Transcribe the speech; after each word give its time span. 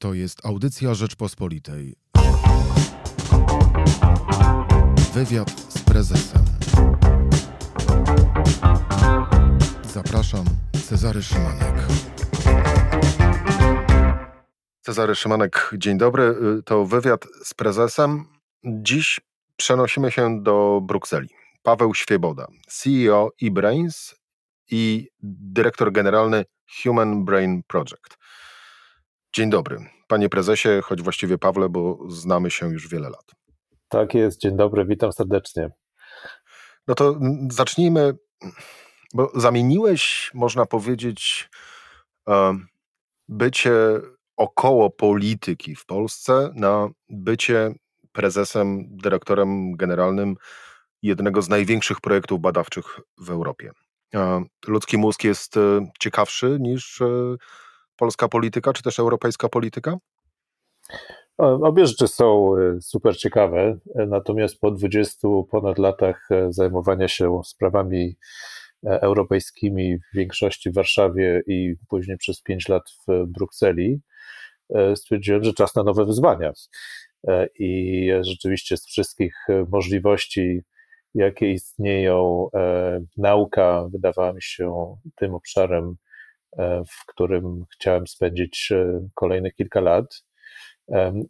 To 0.00 0.14
jest 0.14 0.46
audycja 0.46 0.94
Rzeczpospolitej. 0.94 1.94
Wywiad 5.14 5.50
z 5.50 5.78
prezesem. 5.78 6.44
Zapraszam, 9.82 10.44
Cezary 10.84 11.22
Szymanek. 11.22 11.74
Cezary 14.80 15.14
Szymanek, 15.14 15.70
dzień 15.78 15.98
dobry. 15.98 16.34
To 16.64 16.86
wywiad 16.86 17.26
z 17.44 17.54
prezesem. 17.54 18.24
Dziś 18.64 19.20
przenosimy 19.56 20.10
się 20.10 20.42
do 20.42 20.80
Brukseli. 20.82 21.28
Paweł 21.62 21.94
Świeboda, 21.94 22.46
CEO 22.68 23.30
eBrains 23.42 24.14
i 24.70 25.08
dyrektor 25.22 25.92
generalny 25.92 26.44
Human 26.82 27.24
Brain 27.24 27.62
Project. 27.66 28.19
Dzień 29.32 29.50
dobry, 29.50 29.78
panie 30.08 30.28
prezesie, 30.28 30.68
choć 30.82 31.02
właściwie 31.02 31.38
Pawle, 31.38 31.68
bo 31.68 31.98
znamy 32.08 32.50
się 32.50 32.68
już 32.68 32.88
wiele 32.88 33.10
lat. 33.10 33.24
Tak 33.88 34.14
jest, 34.14 34.40
dzień 34.40 34.56
dobry, 34.56 34.84
witam 34.84 35.12
serdecznie. 35.12 35.70
No 36.88 36.94
to 36.94 37.20
zacznijmy, 37.50 38.16
bo 39.14 39.32
zamieniłeś, 39.34 40.30
można 40.34 40.66
powiedzieć, 40.66 41.50
bycie 43.28 43.72
około 44.36 44.90
polityki 44.90 45.76
w 45.76 45.86
Polsce 45.86 46.50
na 46.54 46.88
bycie 47.08 47.74
prezesem, 48.12 48.96
dyrektorem 48.96 49.76
generalnym 49.76 50.36
jednego 51.02 51.42
z 51.42 51.48
największych 51.48 52.00
projektów 52.00 52.40
badawczych 52.40 53.00
w 53.18 53.30
Europie. 53.30 53.70
Ludzki 54.66 54.98
mózg 54.98 55.24
jest 55.24 55.56
e, 55.56 55.90
ciekawszy 56.00 56.58
niż 56.60 57.00
e, 57.00 57.06
polska 58.00 58.28
polityka, 58.28 58.72
czy 58.72 58.82
też 58.82 58.98
europejska 58.98 59.48
polityka? 59.48 59.96
Obie 61.38 61.86
rzeczy 61.86 62.08
są 62.08 62.56
e, 62.56 62.80
super 62.80 63.16
ciekawe, 63.16 63.76
natomiast 63.94 64.60
po 64.60 64.70
20 64.70 65.28
ponad 65.50 65.78
latach 65.78 66.28
zajmowania 66.48 67.08
się 67.08 67.40
sprawami 67.44 68.16
europejskimi, 68.82 69.98
w 69.98 70.16
większości 70.16 70.70
w 70.70 70.74
Warszawie 70.74 71.42
i 71.46 71.74
później 71.88 72.16
przez 72.16 72.42
5 72.42 72.68
lat 72.68 72.82
w 73.08 73.26
Brukseli, 73.26 74.00
stwierdziłem, 74.94 75.44
że 75.44 75.52
czas 75.52 75.74
na 75.74 75.82
nowe 75.82 76.04
wyzwania. 76.04 76.52
I 77.58 78.10
rzeczywiście 78.22 78.76
z 78.76 78.86
wszystkich 78.86 79.34
możliwości, 79.68 80.62
jakie 81.14 81.52
istnieją, 81.52 82.48
e, 82.54 83.00
nauka 83.16 83.88
wydawała 83.92 84.32
mi 84.32 84.42
się 84.42 84.96
tym 85.16 85.34
obszarem, 85.34 85.84
e, 85.84 86.09
w 86.58 87.06
którym 87.06 87.64
chciałem 87.74 88.06
spędzić 88.06 88.72
e, 88.72 89.08
kolejne 89.14 89.50
kilka 89.50 89.80
lat. 89.80 90.24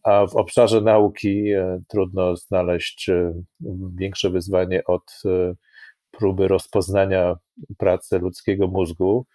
A 0.02 0.26
w 0.26 0.36
obszarze 0.36 0.80
nauki 0.80 1.44
trudno 1.88 2.36
znaleźć 2.36 3.10
większe 3.94 4.30
wyzwanie 4.30 4.84
od 4.84 5.22
próby 6.10 6.48
rozpoznania 6.48 7.36
pracy 7.78 8.18
ludzkiego 8.18 8.66
mózgu. 8.66 9.26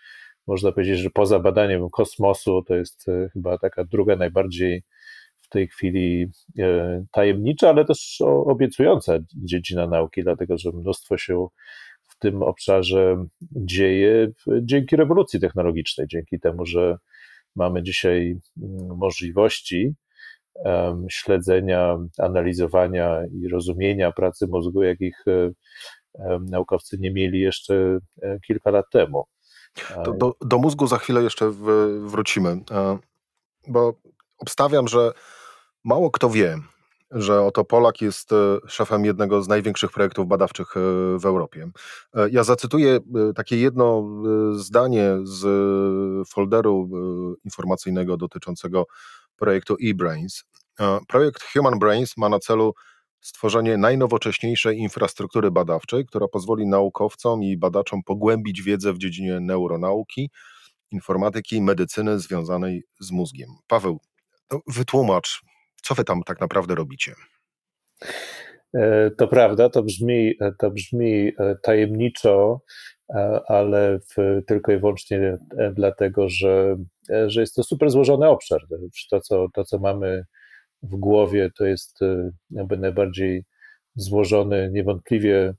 Można 0.47 0.72
powiedzieć, 0.72 1.00
że 1.00 1.09
poza 1.09 1.39
badaniem 1.39 1.89
kosmosu 1.89 2.63
to 2.67 2.75
jest 2.75 3.06
chyba 3.33 3.58
taka 3.58 3.83
druga 3.83 4.16
najbardziej 4.16 4.83
w 5.41 5.50
tej 5.50 5.67
chwili 5.67 6.28
e, 6.59 7.03
tajemnicza, 7.11 7.69
ale 7.69 7.86
też 7.86 8.22
obiecująca 8.45 9.13
dziedzina 9.36 9.88
nauki, 9.88 10.23
dlatego 10.23 10.58
że 10.58 10.72
mnóstwo 10.72 11.17
się 11.17 11.47
w 12.16 12.20
tym 12.20 12.44
obszarze 12.44 13.26
dzieje 13.52 14.28
dzięki 14.62 14.96
rewolucji 14.96 15.40
technologicznej, 15.40 16.08
dzięki 16.08 16.40
temu, 16.40 16.66
że 16.66 16.98
mamy 17.56 17.84
dzisiaj 17.84 18.38
mm, 18.62 18.98
możliwości 18.98 19.96
śledzenia, 21.10 21.98
analizowania 22.18 23.22
i 23.32 23.48
rozumienia 23.48 24.12
pracy 24.12 24.48
mózgu, 24.48 24.84
jakich 24.84 25.24
e, 25.28 25.52
naukowcy 26.50 26.98
nie 27.00 27.12
mieli 27.12 27.40
jeszcze 27.40 28.00
e, 28.22 28.40
kilka 28.48 28.72
lat 28.72 28.86
temu. 28.92 29.25
Do, 30.06 30.14
do, 30.14 30.36
do 30.42 30.58
mózgu 30.58 30.88
za 30.88 30.98
chwilę 30.98 31.24
jeszcze 31.24 31.52
wrócimy, 32.06 32.58
bo 33.68 33.94
obstawiam, 34.38 34.88
że 34.88 35.12
mało 35.84 36.12
kto 36.12 36.30
wie, 36.30 36.58
że 37.16 37.42
oto 37.42 37.66
Polak 37.66 38.02
jest 38.02 38.31
e, 38.31 38.36
szefem 38.68 39.06
jednego 39.06 39.44
z 39.44 39.48
największych 39.48 39.92
projektów 39.92 40.28
badawczych 40.28 40.78
e, 40.78 40.80
w 41.20 41.26
Europie. 41.26 41.70
E, 42.14 42.30
ja 42.30 42.44
zacytuję 42.44 43.00
takie 43.36 43.58
jedno 43.58 44.09
zdanie 44.52 45.18
z 45.24 45.48
folderu 46.28 46.90
informacyjnego 47.46 48.18
dotyczącego 48.18 48.86
projektu 49.36 49.75
eBrains. 49.84 50.44
Projekt 51.08 51.44
Human 51.54 51.80
Brains 51.80 52.18
ma 52.18 52.30
na 52.30 52.40
celu 52.40 52.74
stworzenie 53.22 53.78
najnowocześniejszej 53.78 54.78
infrastruktury 54.78 55.52
badawczej, 55.52 56.06
która 56.06 56.28
pozwoli 56.28 56.68
naukowcom 56.68 57.44
i 57.44 57.58
badaczom 57.58 58.04
pogłębić 58.04 58.62
wiedzę 58.62 58.94
w 58.94 58.98
dziedzinie 58.98 59.40
neuronauki, 59.40 60.30
informatyki 60.92 61.56
i 61.56 61.62
medycyny 61.62 62.20
związanej 62.20 62.84
z 63.00 63.12
mózgiem. 63.12 63.50
Paweł, 63.68 64.00
no, 64.52 64.59
wytłumacz, 64.68 65.42
co 65.85 65.96
wy 65.96 66.03
tam 66.03 66.23
tak 66.23 66.41
naprawdę 66.41 66.75
robicie? 66.75 67.13
E, 68.73 69.12
to 69.18 69.28
prawda, 69.28 69.69
to 69.69 69.84
brzmi, 69.84 70.34
to 70.59 70.72
brzmi 70.72 71.31
e, 71.40 71.56
tajemniczo, 71.62 72.62
e, 73.09 73.41
ale 73.47 74.00
w, 74.00 74.41
tylko 74.47 74.72
i 74.72 74.78
wyłącznie 74.78 75.38
dlatego, 75.74 76.29
że, 76.29 76.75
że 77.28 77.41
jest 77.41 77.56
to 77.56 77.63
super 77.63 77.90
złożony 77.90 78.29
obszar. 78.29 78.62
To 79.09 79.22
co, 79.22 79.47
to, 79.53 79.63
co 79.63 79.79
mamy 79.79 80.24
w 80.84 80.95
głowie, 80.95 81.50
to 81.57 81.66
jest 81.66 82.00
jakby 82.50 82.78
najbardziej 82.78 83.44
złożony, 83.95 84.69
niewątpliwie 84.74 85.53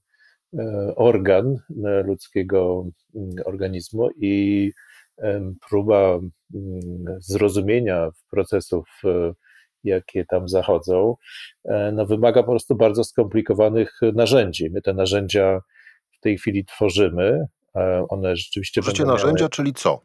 organ 0.97 1.57
ludzkiego 2.05 2.87
mm, 3.15 3.31
organizmu 3.45 4.11
i 4.21 4.73
próba 5.69 6.19
mm, 6.55 7.05
zrozumienia 7.19 8.11
procesów, 8.31 8.89
e, 9.05 9.33
jakie 9.87 10.25
tam 10.25 10.49
zachodzą, 10.49 11.17
e, 11.65 11.93
no 11.93 12.07
wymaga 12.07 12.43
po 12.43 12.51
prostu 12.51 12.77
bardzo 12.77 13.05
skomplikowanych 13.05 14.01
narzędzi. 14.15 14.71
My 14.71 14.83
te 14.83 14.95
narzędzia 14.95 15.61
w 16.13 16.21
tej 16.21 16.39
chwili 16.39 16.65
tworzymy. 16.65 17.47
One 18.09 18.37
rzeczywiście 18.37 18.81
Tworzycie 18.83 19.05
narzędzia, 19.05 19.43
miały... 19.43 19.51
czyli 19.51 19.73
co? 19.73 20.01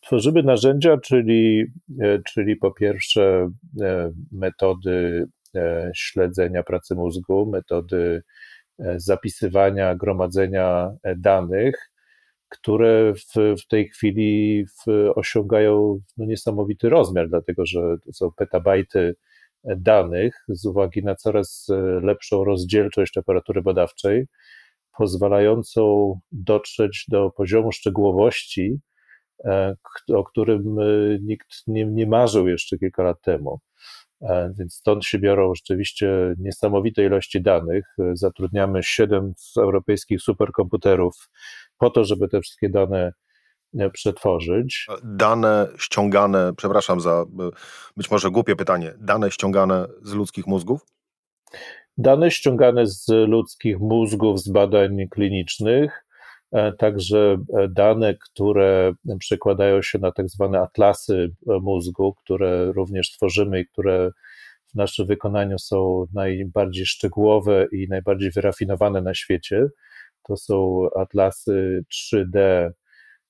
Tworzymy 0.00 0.42
narzędzia, 0.42 0.96
czyli, 0.98 1.64
e, 2.00 2.18
czyli 2.28 2.56
po 2.56 2.70
pierwsze 2.70 3.50
metody 4.32 5.24
śledzenia 5.94 6.62
pracy 6.62 6.94
mózgu, 6.94 7.46
metody 7.46 8.22
zapisywania, 8.96 9.94
gromadzenia 9.94 10.90
danych, 11.16 11.89
które 12.50 13.14
w, 13.14 13.58
w 13.62 13.66
tej 13.66 13.88
chwili 13.88 14.64
w, 14.66 15.10
osiągają 15.14 16.00
no, 16.16 16.26
niesamowity 16.26 16.88
rozmiar, 16.88 17.28
dlatego 17.28 17.66
że 17.66 17.80
to 18.04 18.12
są 18.12 18.30
petabajty 18.36 19.16
danych 19.64 20.44
z 20.48 20.66
uwagi 20.66 21.02
na 21.02 21.14
coraz 21.14 21.66
lepszą 22.02 22.44
rozdzielczość 22.44 23.18
aparatury 23.18 23.62
badawczej, 23.62 24.26
pozwalającą 24.98 26.14
dotrzeć 26.32 27.04
do 27.08 27.30
poziomu 27.30 27.72
szczegółowości, 27.72 28.80
e, 29.44 29.76
o 30.08 30.24
którym 30.24 30.78
e, 30.78 30.84
nikt 31.22 31.48
nie, 31.66 31.86
nie 31.86 32.06
marzył 32.06 32.48
jeszcze 32.48 32.78
kilka 32.78 33.02
lat 33.02 33.20
temu. 33.22 33.60
E, 34.22 34.52
więc 34.58 34.74
stąd 34.74 35.04
się 35.04 35.18
biorą 35.18 35.54
rzeczywiście 35.54 36.34
niesamowite 36.38 37.04
ilości 37.04 37.42
danych. 37.42 37.84
Zatrudniamy 38.12 38.82
siedem 38.82 39.32
z 39.36 39.56
europejskich 39.56 40.20
superkomputerów 40.20 41.30
po 41.78 41.90
to, 41.90 42.04
żeby 42.04 42.28
te 42.28 42.40
wszystkie 42.40 42.68
dane 42.68 43.12
e, 43.78 43.90
przetworzyć. 43.90 44.86
Dane 45.04 45.68
ściągane, 45.78 46.52
przepraszam 46.56 47.00
za 47.00 47.24
być 47.96 48.10
może 48.10 48.30
głupie 48.30 48.56
pytanie, 48.56 48.94
dane 48.98 49.30
ściągane 49.30 49.86
z 50.02 50.12
ludzkich 50.12 50.46
mózgów? 50.46 50.86
Dane 51.98 52.30
ściągane 52.30 52.86
z 52.86 53.06
ludzkich 53.08 53.78
mózgów, 53.78 54.40
z 54.40 54.48
badań 54.48 55.08
klinicznych, 55.10 55.92
e, 55.92 56.09
także 56.78 57.36
e, 57.58 57.68
dane, 57.68 58.14
które 58.14 58.92
przekładają 59.18 59.82
się 59.82 59.98
na 59.98 60.12
tak 60.12 60.28
zwane 60.28 60.60
atlasy 60.60 61.30
mózgu, 61.46 62.14
które 62.14 62.72
również 62.72 63.12
tworzymy 63.12 63.60
i 63.60 63.66
które 63.66 64.10
w 64.72 64.74
naszym 64.74 65.06
wykonaniu 65.06 65.58
są 65.58 66.06
najbardziej 66.14 66.86
szczegółowe 66.86 67.66
i 67.72 67.88
najbardziej 67.88 68.30
wyrafinowane 68.30 69.02
na 69.02 69.14
świecie. 69.14 69.66
To 70.22 70.36
są 70.36 70.86
atlasy 70.96 71.84
3D, 71.92 72.70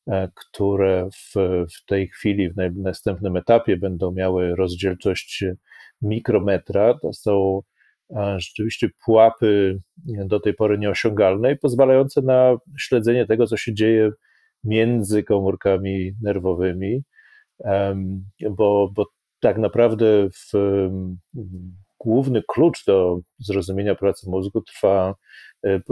e, 0.08 0.28
które 0.34 1.08
w, 1.12 1.34
w 1.75 1.87
tej 1.87 2.08
chwili, 2.08 2.50
w 2.50 2.56
następnym 2.76 3.37
etapie 3.37 3.76
będą 3.76 4.12
miały 4.12 4.56
rozdzielczość 4.56 5.44
mikrometra. 6.02 6.94
To 7.02 7.12
są 7.12 7.61
e, 7.61 7.62
rzeczywiście 8.37 8.89
pułapy 9.05 9.81
do 10.07 10.41
tej 10.41 10.55
pory 10.55 10.79
nieosiągalne 10.79 11.53
i 11.53 11.59
pozwalające 11.59 12.23
na 12.23 12.57
śledzenie 12.79 13.27
tego, 13.27 13.47
co 13.47 13.57
się 13.57 13.75
dzieje 13.75 14.11
między 14.65 15.23
komórkami 15.23 16.12
nerwowymi, 16.23 17.03
bo, 18.51 18.91
bo 18.95 19.07
tak 19.41 19.59
naprawdę 19.59 20.29
w, 20.31 20.53
główny 21.99 22.43
klucz 22.49 22.85
do 22.85 23.19
zrozumienia 23.39 23.95
pracy 23.95 24.31
mózgu 24.31 24.61
trwa, 24.62 25.15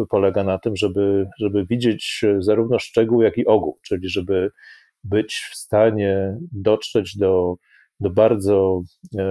polega 0.08 0.44
na 0.44 0.58
tym, 0.58 0.76
żeby, 0.76 1.26
żeby 1.38 1.66
widzieć 1.66 2.24
zarówno 2.38 2.78
szczegół, 2.78 3.22
jak 3.22 3.38
i 3.38 3.46
ogół, 3.46 3.78
czyli 3.82 4.08
żeby 4.08 4.50
być 5.04 5.48
w 5.52 5.56
stanie 5.56 6.36
dotrzeć 6.52 7.16
do, 7.16 7.56
do 8.00 8.10
bardzo 8.10 8.82
e, 9.18 9.22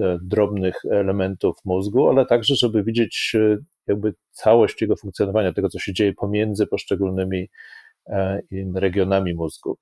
e, 0.00 0.18
drobnych 0.22 0.74
elementów 0.90 1.56
mózgu, 1.64 2.08
ale 2.08 2.26
także, 2.26 2.54
żeby 2.54 2.84
widzieć 2.84 3.32
e, 3.34 3.56
jakby 3.86 4.14
całość 4.30 4.82
jego 4.82 4.96
funkcjonowania, 4.96 5.52
tego, 5.52 5.68
co 5.68 5.78
się 5.78 5.92
dzieje 5.92 6.12
pomiędzy 6.12 6.66
poszczególnymi 6.66 7.48
regionami 8.74 9.34
mózgu. 9.34 9.78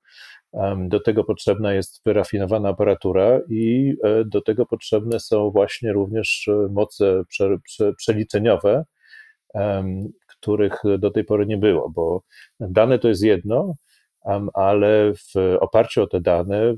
Do 0.87 0.99
tego 0.99 1.23
potrzebna 1.23 1.73
jest 1.73 2.01
wyrafinowana 2.05 2.69
aparatura 2.69 3.39
i 3.49 3.93
do 4.25 4.41
tego 4.41 4.65
potrzebne 4.65 5.19
są 5.19 5.51
właśnie 5.51 5.93
również 5.93 6.49
moce 6.69 7.23
prze, 7.27 7.57
prze, 7.63 7.93
przeliczeniowe, 7.93 8.83
których 10.27 10.73
do 10.99 11.11
tej 11.11 11.23
pory 11.23 11.45
nie 11.45 11.57
było, 11.57 11.89
bo 11.89 12.21
dane 12.59 12.99
to 12.99 13.07
jest 13.07 13.23
jedno, 13.23 13.73
ale 14.53 15.13
w 15.13 15.57
oparciu 15.59 16.03
o 16.03 16.07
te 16.07 16.21
dane 16.21 16.73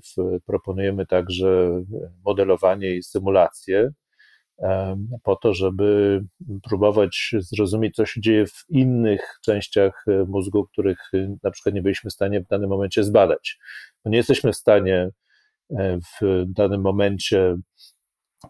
proponujemy 0.46 1.06
także 1.06 1.82
modelowanie 2.26 2.96
i 2.96 3.04
symulacje 3.04 3.92
po 5.24 5.36
to, 5.36 5.54
żeby 5.54 6.22
próbować 6.64 7.32
zrozumieć, 7.40 7.96
co 7.96 8.06
się 8.06 8.22
dzieje 8.22 8.46
w 8.46 8.66
innych 8.70 9.22
częściach 9.46 10.06
mózgu, 10.28 10.66
których 10.66 11.12
na 11.44 11.52
przykład 11.52 11.76
nie 11.76 11.82
byliśmy 11.82 12.10
w 12.10 12.14
stanie 12.14 12.42
w 12.42 12.48
danym 12.48 12.70
momencie 12.70 13.04
zbadać. 13.04 13.60
nie 14.06 14.18
jesteśmy 14.18 14.52
w 14.52 14.56
stanie 14.56 15.10
e, 15.78 15.98
w 16.22 16.44
danym 16.48 16.82
momencie 16.82 17.56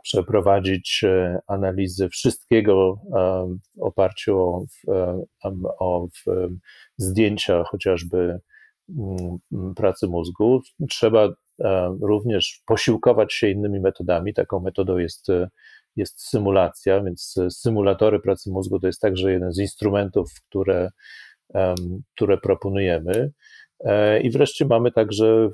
przeprowadzić 0.04 1.04
e, 1.04 1.40
analizę 1.48 2.10
wszystkiego 2.10 2.98
w 3.78 3.82
oparciu 3.82 4.40
o, 4.40 4.66
o 5.80 6.08
zdjęcia 6.98 7.64
chociażby 7.64 8.40
pracy 9.76 10.08
mózgu. 10.08 10.62
Trzeba 10.90 11.30
e, 11.60 11.98
również 12.02 12.62
posiłkować 12.66 13.34
się 13.34 13.50
innymi 13.50 13.80
metodami. 13.80 14.34
Taką 14.34 14.60
metodą 14.60 14.98
jest, 14.98 15.30
e, 15.30 15.50
jest 15.96 16.22
symulacja, 16.22 17.02
więc 17.02 17.36
symulatory 17.50 18.20
pracy 18.20 18.52
mózgu 18.52 18.80
to 18.80 18.88
jest 18.88 19.02
także 19.02 19.32
jeden 19.32 19.52
z 19.52 19.60
instrumentów, 19.60 20.32
które, 20.50 20.90
które 22.16 22.38
proponujemy. 22.38 23.32
E, 23.80 24.22
I 24.22 24.32
wreszcie 24.32 24.66
mamy 24.66 24.92
także 24.92 25.50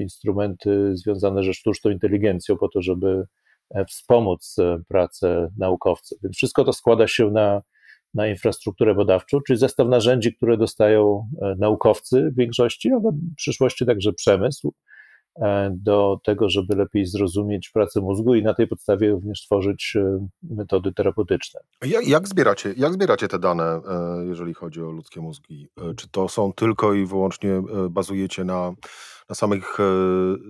instrumenty 0.00 0.96
związane 0.96 1.44
ze 1.44 1.54
sztuczną 1.54 1.90
inteligencją, 1.90 2.56
po 2.56 2.68
to, 2.68 2.82
żeby 2.82 3.24
wspomóc 3.88 4.56
pracę 4.88 5.48
naukowców. 5.58 6.18
Więc 6.22 6.36
wszystko 6.36 6.64
to 6.64 6.72
składa 6.72 7.06
się 7.06 7.30
na 7.30 7.62
na 8.14 8.26
infrastrukturę 8.26 8.94
badawczą, 8.94 9.38
czyli 9.46 9.58
zestaw 9.58 9.88
narzędzi, 9.88 10.34
które 10.34 10.56
dostają 10.56 11.28
e, 11.42 11.54
naukowcy 11.58 12.30
w 12.30 12.36
większości, 12.36 12.90
ale 12.90 13.12
w 13.12 13.34
przyszłości 13.36 13.86
także 13.86 14.12
przemysł, 14.12 14.74
e, 15.36 15.70
do 15.76 16.20
tego, 16.24 16.48
żeby 16.48 16.76
lepiej 16.76 17.06
zrozumieć 17.06 17.70
pracę 17.70 18.00
mózgu 18.00 18.34
i 18.34 18.42
na 18.42 18.54
tej 18.54 18.66
podstawie 18.66 19.10
również 19.10 19.42
tworzyć 19.42 19.96
e, 19.96 20.26
metody 20.42 20.92
terapeutyczne. 20.92 21.60
Jak, 21.86 22.08
jak, 22.08 22.28
zbieracie, 22.28 22.74
jak 22.76 22.92
zbieracie 22.92 23.28
te 23.28 23.38
dane, 23.38 23.80
jeżeli 24.28 24.54
chodzi 24.54 24.82
o 24.82 24.90
ludzkie 24.90 25.20
mózgi? 25.20 25.68
Czy 25.96 26.08
to 26.08 26.28
są 26.28 26.52
tylko 26.52 26.94
i 26.94 27.06
wyłącznie 27.06 27.62
bazujecie 27.90 28.44
na, 28.44 28.72
na 29.28 29.34
samych 29.34 29.78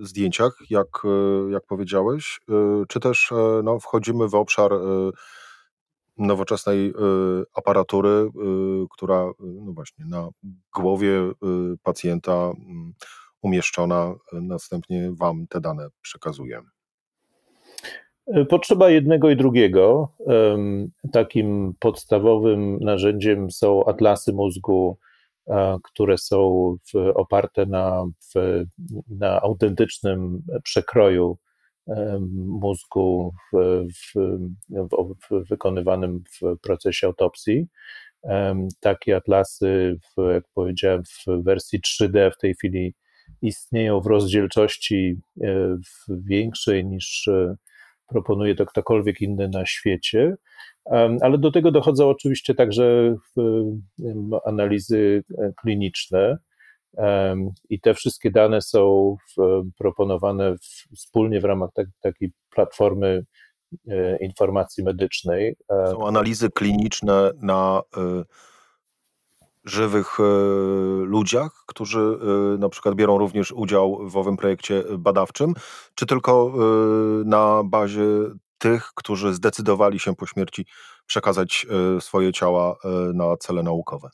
zdjęciach, 0.01 0.57
jak, 0.69 0.87
jak 1.49 1.65
powiedziałeś, 1.65 2.39
czy 2.87 2.99
też 2.99 3.33
no, 3.63 3.79
wchodzimy 3.79 4.29
w 4.29 4.35
obszar 4.35 4.71
nowoczesnej 6.17 6.89
y, 6.89 6.93
aparatury, 7.53 8.09
y, 8.09 8.29
która 8.91 9.23
y, 9.23 9.33
no 9.39 9.73
właśnie 9.73 10.05
na 10.05 10.29
głowie 10.75 11.31
pacjenta 11.83 12.33
mm, 12.33 12.93
umieszczona, 13.41 14.15
następnie 14.33 15.11
Wam 15.19 15.47
te 15.49 15.61
dane 15.61 15.87
przekazuje. 16.01 16.61
Potrzeba 18.49 18.89
jednego 18.89 19.29
i 19.29 19.35
drugiego. 19.35 20.09
Takim 21.11 21.73
podstawowym 21.79 22.79
narzędziem 22.79 23.51
są 23.51 23.85
atlasy 23.85 24.33
mózgu, 24.33 24.97
które 25.83 26.17
są 26.17 26.77
oparte 27.15 27.65
na, 27.65 28.03
na 29.09 29.41
autentycznym 29.41 30.43
przekroju 30.63 31.37
mózgu 32.31 33.33
w, 33.53 33.85
w, 33.93 34.39
w, 35.29 35.47
wykonywanym 35.49 36.23
w 36.41 36.59
procesie 36.61 37.07
autopsji. 37.07 37.67
Takie 38.79 39.15
atlasy, 39.15 39.97
jak 40.33 40.43
powiedziałem, 40.53 41.03
w 41.03 41.43
wersji 41.43 41.79
3D 41.81 42.31
w 42.31 42.37
tej 42.37 42.53
chwili 42.53 42.95
istnieją 43.41 44.01
w 44.01 44.07
rozdzielczości 44.07 45.15
e, 45.43 45.77
większej 46.09 46.85
niż 46.85 47.27
e, 47.27 47.55
proponuje 48.07 48.55
to 48.55 48.65
ktokolwiek 48.65 49.21
inny 49.21 49.49
na 49.49 49.65
świecie. 49.65 50.35
Ale 51.21 51.37
do 51.37 51.51
tego 51.51 51.71
dochodzą 51.71 52.09
oczywiście 52.09 52.55
także 52.55 53.15
analizy 54.45 55.23
e, 55.37 55.51
kliniczne. 55.61 56.37
I 57.69 57.79
te 57.79 57.93
wszystkie 57.93 58.31
dane 58.31 58.61
są 58.61 59.15
proponowane 59.77 60.55
wspólnie 60.95 61.41
w 61.41 61.45
ramach 61.45 61.69
tak, 61.73 61.87
takiej 62.01 62.31
platformy 62.49 63.25
e, 63.87 64.17
informacji 64.17 64.83
medycznej. 64.83 65.55
E, 65.69 65.87
są 65.87 66.07
analizy 66.07 66.49
kliniczne 66.49 67.31
na 67.41 67.81
e, 67.97 68.23
żywych 69.63 70.17
ludziach, 71.03 71.63
którzy 71.67 72.17
na 72.59 72.69
przykład 72.69 72.95
biorą 72.95 73.17
również 73.17 73.51
udział 73.51 74.09
w 74.09 74.17
owym 74.17 74.37
projekcie 74.37 74.83
badawczym, 74.97 75.53
czy 75.95 76.05
tylko 76.05 76.53
na 77.25 77.63
bazie 77.63 78.05
tych, 78.57 78.91
którzy 78.95 79.33
zdecydowali 79.33 79.99
się 79.99 80.15
po 80.15 80.25
śmierci 80.25 80.65
przekazać 81.05 81.65
swoje 81.99 82.33
ciała 82.33 82.75
na 83.13 83.37
cele 83.37 83.63
naukowe? 83.63 84.09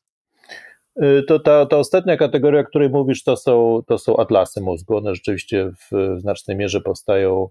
Y, 0.97 1.23
to 1.27 1.39
ta, 1.39 1.65
ta 1.65 1.77
ostatnia 1.77 2.17
kategoria, 2.17 2.61
o 2.61 2.63
której 2.63 2.89
mówisz, 2.89 3.23
to 3.23 3.37
są, 3.37 3.81
to 3.87 3.97
są 3.97 4.17
atlasy 4.17 4.61
mózgu. 4.61 4.97
One 4.97 5.15
rzeczywiście 5.15 5.71
w 5.91 6.19
znacznej 6.19 6.57
mierze 6.57 6.81
powstają 6.81 7.47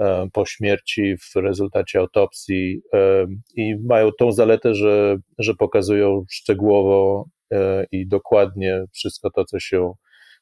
e, 0.00 0.28
po 0.32 0.46
śmierci 0.46 1.16
w 1.16 1.36
rezultacie 1.36 1.98
autopsji 1.98 2.82
e, 2.92 3.26
i 3.56 3.76
mają 3.76 4.10
tą 4.18 4.32
zaletę, 4.32 4.74
że, 4.74 5.16
że 5.38 5.54
pokazują 5.54 6.24
szczegółowo 6.30 7.28
e, 7.52 7.86
i 7.92 8.08
dokładnie 8.08 8.84
wszystko 8.92 9.30
to, 9.30 9.44
co 9.44 9.60
się 9.60 9.92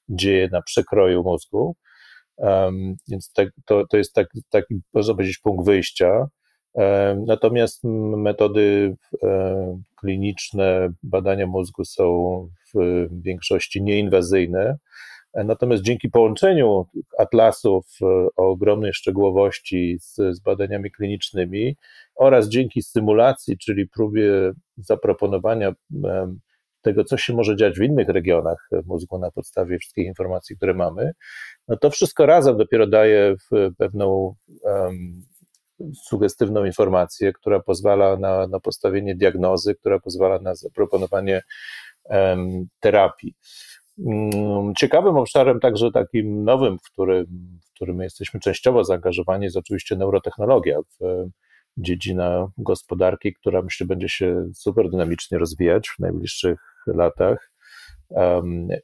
dzieje 0.09 0.49
na 0.53 0.63
przekroju 0.63 1.23
mózgu. 1.23 1.77
Więc 3.09 3.33
tak, 3.33 3.49
to, 3.67 3.87
to 3.91 3.97
jest 3.97 4.15
tak, 4.15 4.27
taki, 4.51 4.75
można 4.95 5.15
powiedzieć, 5.15 5.39
punkt 5.39 5.67
wyjścia. 5.67 6.27
Natomiast 7.27 7.85
metody 8.17 8.97
kliniczne 9.97 10.89
badania 11.03 11.47
mózgu 11.47 11.85
są 11.85 12.49
w 12.75 13.09
większości 13.23 13.83
nieinwazyjne. 13.83 14.77
Natomiast 15.35 15.83
dzięki 15.83 16.11
połączeniu 16.11 16.87
atlasów 17.19 17.87
o 18.37 18.51
ogromnej 18.51 18.93
szczegółowości 18.93 19.99
z, 20.01 20.15
z, 20.15 20.41
badaniami 20.41 20.91
klinicznymi 20.91 21.77
oraz 22.15 22.49
dzięki 22.49 22.83
symulacji, 22.83 23.59
czyli 23.59 23.89
próbie 23.89 24.53
zaproponowania 24.77 25.73
tego, 26.83 27.05
co 27.05 27.17
się 27.17 27.35
może 27.35 27.57
dziać 27.57 27.79
w 27.79 27.83
innych 27.83 28.09
regionach 28.09 28.69
mózgu 28.87 29.19
na 29.19 29.31
podstawie 29.31 29.79
wszystkich 29.79 30.07
informacji, 30.07 30.57
które 30.57 30.75
mamy, 30.75 31.13
no 31.69 31.77
to 31.77 31.91
wszystko 31.91 32.27
razem 32.27 32.57
dopiero 32.57 32.87
daje 32.87 33.35
pewną 33.79 34.35
um, 34.63 35.23
sugestywną 35.95 36.65
informację, 36.65 37.33
która 37.33 37.61
pozwala 37.61 38.17
na, 38.17 38.47
na 38.47 38.61
postawienie 38.61 39.15
diagnozy, 39.15 39.75
która 39.75 39.99
pozwala 39.99 40.39
na 40.39 40.55
zaproponowanie 40.55 41.43
um, 42.05 42.67
terapii. 42.81 43.35
Um, 43.99 44.75
ciekawym 44.75 45.17
obszarem, 45.17 45.61
także 45.61 45.91
takim 45.91 46.45
nowym, 46.45 46.79
w 46.79 46.91
którym, 46.93 47.27
w 47.67 47.75
którym 47.75 48.01
jesteśmy 48.01 48.41
częściowo 48.41 48.85
zaangażowani, 48.85 49.45
jest 49.45 49.57
oczywiście 49.57 49.97
neurotechnologia, 49.97 50.79
w, 51.01 51.29
dziedzina 51.77 52.49
gospodarki, 52.59 53.35
która 53.35 53.63
myślę 53.63 53.87
będzie 53.87 54.09
się 54.09 54.49
super 54.55 54.91
dynamicznie 54.91 55.39
rozwijać 55.39 55.89
w 55.89 55.99
najbliższych 55.99 56.61
latach. 56.87 57.52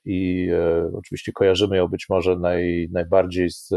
I 0.04 0.49
e, 0.52 0.90
oczywiście 0.94 1.32
kojarzymy 1.32 1.76
ją 1.76 1.88
być 1.88 2.06
może 2.08 2.37
naj, 2.37 2.88
najbardziej 2.92 3.50
z 3.50 3.70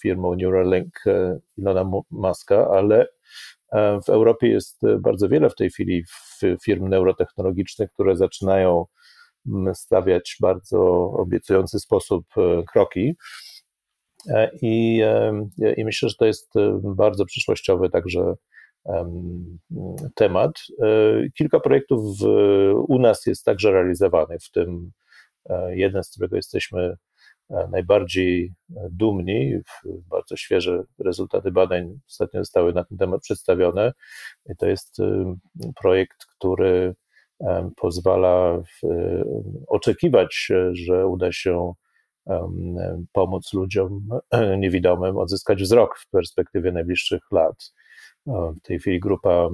firmą 0.00 0.34
Neuralink 0.34 1.06
e, 1.06 1.38
Ilona 1.58 1.90
Muska, 2.10 2.68
ale 2.70 3.06
e, 3.72 4.00
w 4.06 4.08
Europie 4.08 4.48
jest 4.48 4.80
bardzo 5.00 5.28
wiele 5.28 5.50
w 5.50 5.54
tej 5.54 5.70
chwili 5.70 6.04
firm 6.64 6.88
neurotechnologicznych, 6.88 7.92
które 7.92 8.16
zaczynają 8.16 8.84
stawiać 9.74 10.36
bardzo 10.40 11.10
obiecujący 11.10 11.78
sposób 11.78 12.26
kroki. 12.72 13.16
I, 14.62 15.02
I 15.76 15.84
myślę, 15.84 16.08
że 16.08 16.14
to 16.18 16.26
jest 16.26 16.52
bardzo 16.82 17.24
przyszłościowy 17.24 17.90
także 17.90 18.34
temat. 20.14 20.52
Kilka 21.34 21.60
projektów 21.60 22.18
w, 22.18 22.24
u 22.88 22.98
nas 22.98 23.26
jest 23.26 23.44
także 23.44 23.72
realizowanych, 23.72 24.42
w 24.42 24.50
tym 24.50 24.92
jeden, 25.74 26.04
z 26.04 26.10
którego 26.10 26.36
jesteśmy 26.36 26.96
E, 27.50 27.68
najbardziej 27.70 28.54
e, 28.76 28.88
dumni. 28.90 29.58
Bardzo 29.84 30.36
świeże 30.36 30.82
rezultaty 30.98 31.50
badań 31.50 31.98
ostatnio 32.08 32.40
zostały 32.40 32.72
na 32.72 32.84
ten 32.84 32.98
temat 32.98 33.20
przedstawione. 33.20 33.92
I 34.50 34.56
to 34.56 34.66
jest 34.66 35.00
e, 35.00 35.36
projekt, 35.80 36.26
który 36.36 36.94
pozwala 37.76 38.62
oczekiwać, 39.68 40.48
że 40.72 41.06
uda 41.06 41.32
się 41.32 41.72
pomóc 43.12 43.52
ludziom 43.52 44.08
niewidomym 44.58 45.16
odzyskać 45.16 45.62
wzrok 45.62 45.98
w 45.98 46.10
perspektywie 46.10 46.72
najbliższych 46.72 47.22
lat. 47.32 47.72
W 48.26 48.60
tej 48.62 48.78
chwili 48.78 49.00
grupa 49.00 49.48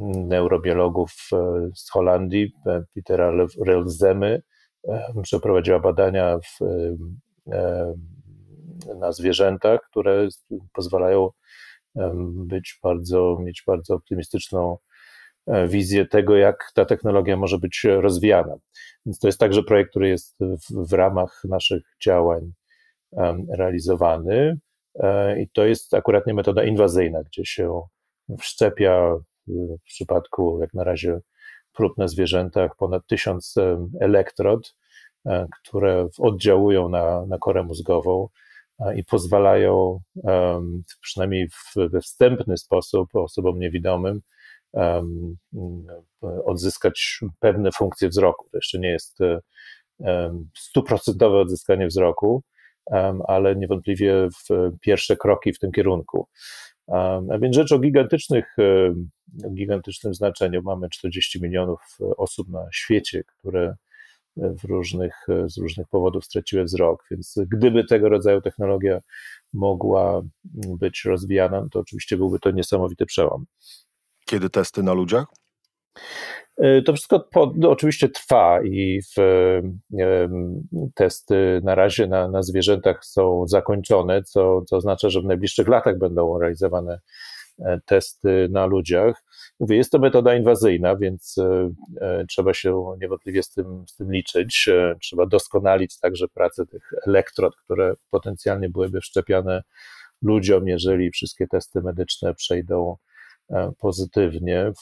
neurobiologów 0.00 1.12
z 1.74 1.90
Holandii, 1.90 2.52
Petera 2.94 3.32
Relzemy, 3.66 4.42
przeprowadziła 5.22 5.78
badania 5.78 6.38
w, 6.38 6.58
na 8.98 9.12
zwierzętach, 9.12 9.80
które 9.90 10.28
pozwalają 10.72 11.30
być 12.34 12.78
bardzo, 12.82 13.38
mieć 13.40 13.62
bardzo 13.66 13.94
optymistyczną 13.94 14.78
e, 15.46 15.68
wizję 15.68 16.06
tego, 16.06 16.36
jak 16.36 16.70
ta 16.74 16.84
technologia 16.84 17.36
może 17.36 17.58
być 17.58 17.86
rozwijana. 18.00 18.56
Więc 19.06 19.18
to 19.18 19.28
jest 19.28 19.40
także 19.40 19.62
projekt, 19.62 19.90
który 19.90 20.08
jest 20.08 20.36
w, 20.40 20.88
w 20.88 20.92
ramach 20.92 21.42
naszych 21.48 21.82
działań 22.04 22.52
realizowany 23.58 24.34
e, 24.36 24.56
i 25.38 25.48
to 25.52 25.64
jest 25.64 25.94
akurat 25.94 26.26
nie 26.26 26.34
metoda 26.34 26.64
inwazyjna, 26.64 27.22
gdzie 27.22 27.44
się 27.44 27.82
wszczepia 28.38 29.16
w 29.46 29.82
przypadku 29.84 30.58
jak 30.60 30.74
na 30.74 30.84
razie 30.84 31.20
prób 31.72 31.98
na 31.98 32.08
zwierzętach 32.08 32.76
ponad 32.76 33.06
tysiąc 33.06 33.54
elektrod, 34.00 34.74
e, 35.26 35.46
które 35.62 36.08
oddziałują 36.18 36.88
na, 36.88 37.26
na 37.26 37.38
korę 37.38 37.62
mózgową 37.62 38.28
i 38.96 39.04
pozwalają 39.04 40.00
przynajmniej 41.00 41.48
we 41.76 42.00
wstępny 42.00 42.56
sposób 42.56 43.08
osobom 43.14 43.58
niewidomym 43.58 44.20
odzyskać 46.22 47.20
pewne 47.38 47.72
funkcje 47.72 48.08
wzroku. 48.08 48.46
To 48.50 48.56
jeszcze 48.58 48.78
nie 48.78 48.88
jest 48.88 49.18
stuprocentowe 50.56 51.38
odzyskanie 51.38 51.86
wzroku, 51.86 52.42
ale 53.26 53.56
niewątpliwie 53.56 54.28
pierwsze 54.80 55.16
kroki 55.16 55.52
w 55.52 55.58
tym 55.58 55.72
kierunku. 55.72 56.28
A 56.88 57.38
więc 57.40 57.56
rzecz 57.56 57.72
o 57.72 57.78
gigantycznych, 57.78 58.56
gigantycznym 59.54 60.14
znaczeniu. 60.14 60.62
Mamy 60.62 60.88
40 60.90 61.42
milionów 61.42 61.80
osób 62.16 62.48
na 62.48 62.66
świecie, 62.72 63.24
które 63.24 63.76
w 64.36 64.64
różnych, 64.64 65.26
z 65.46 65.58
różnych 65.58 65.88
powodów 65.88 66.24
straciły 66.24 66.64
wzrok, 66.64 67.04
więc 67.10 67.38
gdyby 67.48 67.84
tego 67.84 68.08
rodzaju 68.08 68.40
technologia 68.40 69.00
mogła 69.52 70.22
być 70.78 71.04
rozwijana, 71.04 71.60
no 71.60 71.68
to 71.68 71.80
oczywiście 71.80 72.16
byłby 72.16 72.38
to 72.38 72.50
niesamowity 72.50 73.06
przełom. 73.06 73.46
Kiedy 74.24 74.50
testy 74.50 74.82
na 74.82 74.92
ludziach? 74.92 75.26
E, 76.58 76.82
to 76.82 76.92
wszystko 76.92 77.20
po, 77.20 77.52
no, 77.56 77.70
oczywiście 77.70 78.08
trwa 78.08 78.62
i 78.62 79.00
w, 79.02 79.18
e, 79.18 80.28
testy 80.94 81.60
na 81.64 81.74
razie 81.74 82.06
na, 82.06 82.28
na 82.28 82.42
zwierzętach 82.42 83.04
są 83.04 83.46
zakończone, 83.46 84.22
co, 84.22 84.62
co 84.62 84.76
oznacza, 84.76 85.10
że 85.10 85.20
w 85.20 85.24
najbliższych 85.24 85.68
latach 85.68 85.98
będą 85.98 86.38
realizowane 86.38 87.00
e, 87.58 87.80
testy 87.86 88.48
na 88.50 88.66
ludziach. 88.66 89.24
Mówię, 89.60 89.76
jest 89.76 89.92
to 89.92 89.98
metoda 89.98 90.34
inwazyjna, 90.34 90.96
więc 90.96 91.36
trzeba 92.28 92.54
się 92.54 92.84
niewątpliwie 93.00 93.42
z 93.42 93.50
tym, 93.50 93.84
z 93.88 93.96
tym 93.96 94.12
liczyć. 94.12 94.68
Trzeba 95.00 95.26
doskonalić 95.26 95.98
także 95.98 96.28
pracę 96.28 96.66
tych 96.66 96.90
elektrod, 97.06 97.56
które 97.56 97.94
potencjalnie 98.10 98.68
byłyby 98.68 99.00
wszczepiane 99.00 99.62
ludziom, 100.22 100.68
jeżeli 100.68 101.10
wszystkie 101.10 101.46
testy 101.46 101.82
medyczne 101.82 102.34
przejdą 102.34 102.96
pozytywnie. 103.78 104.72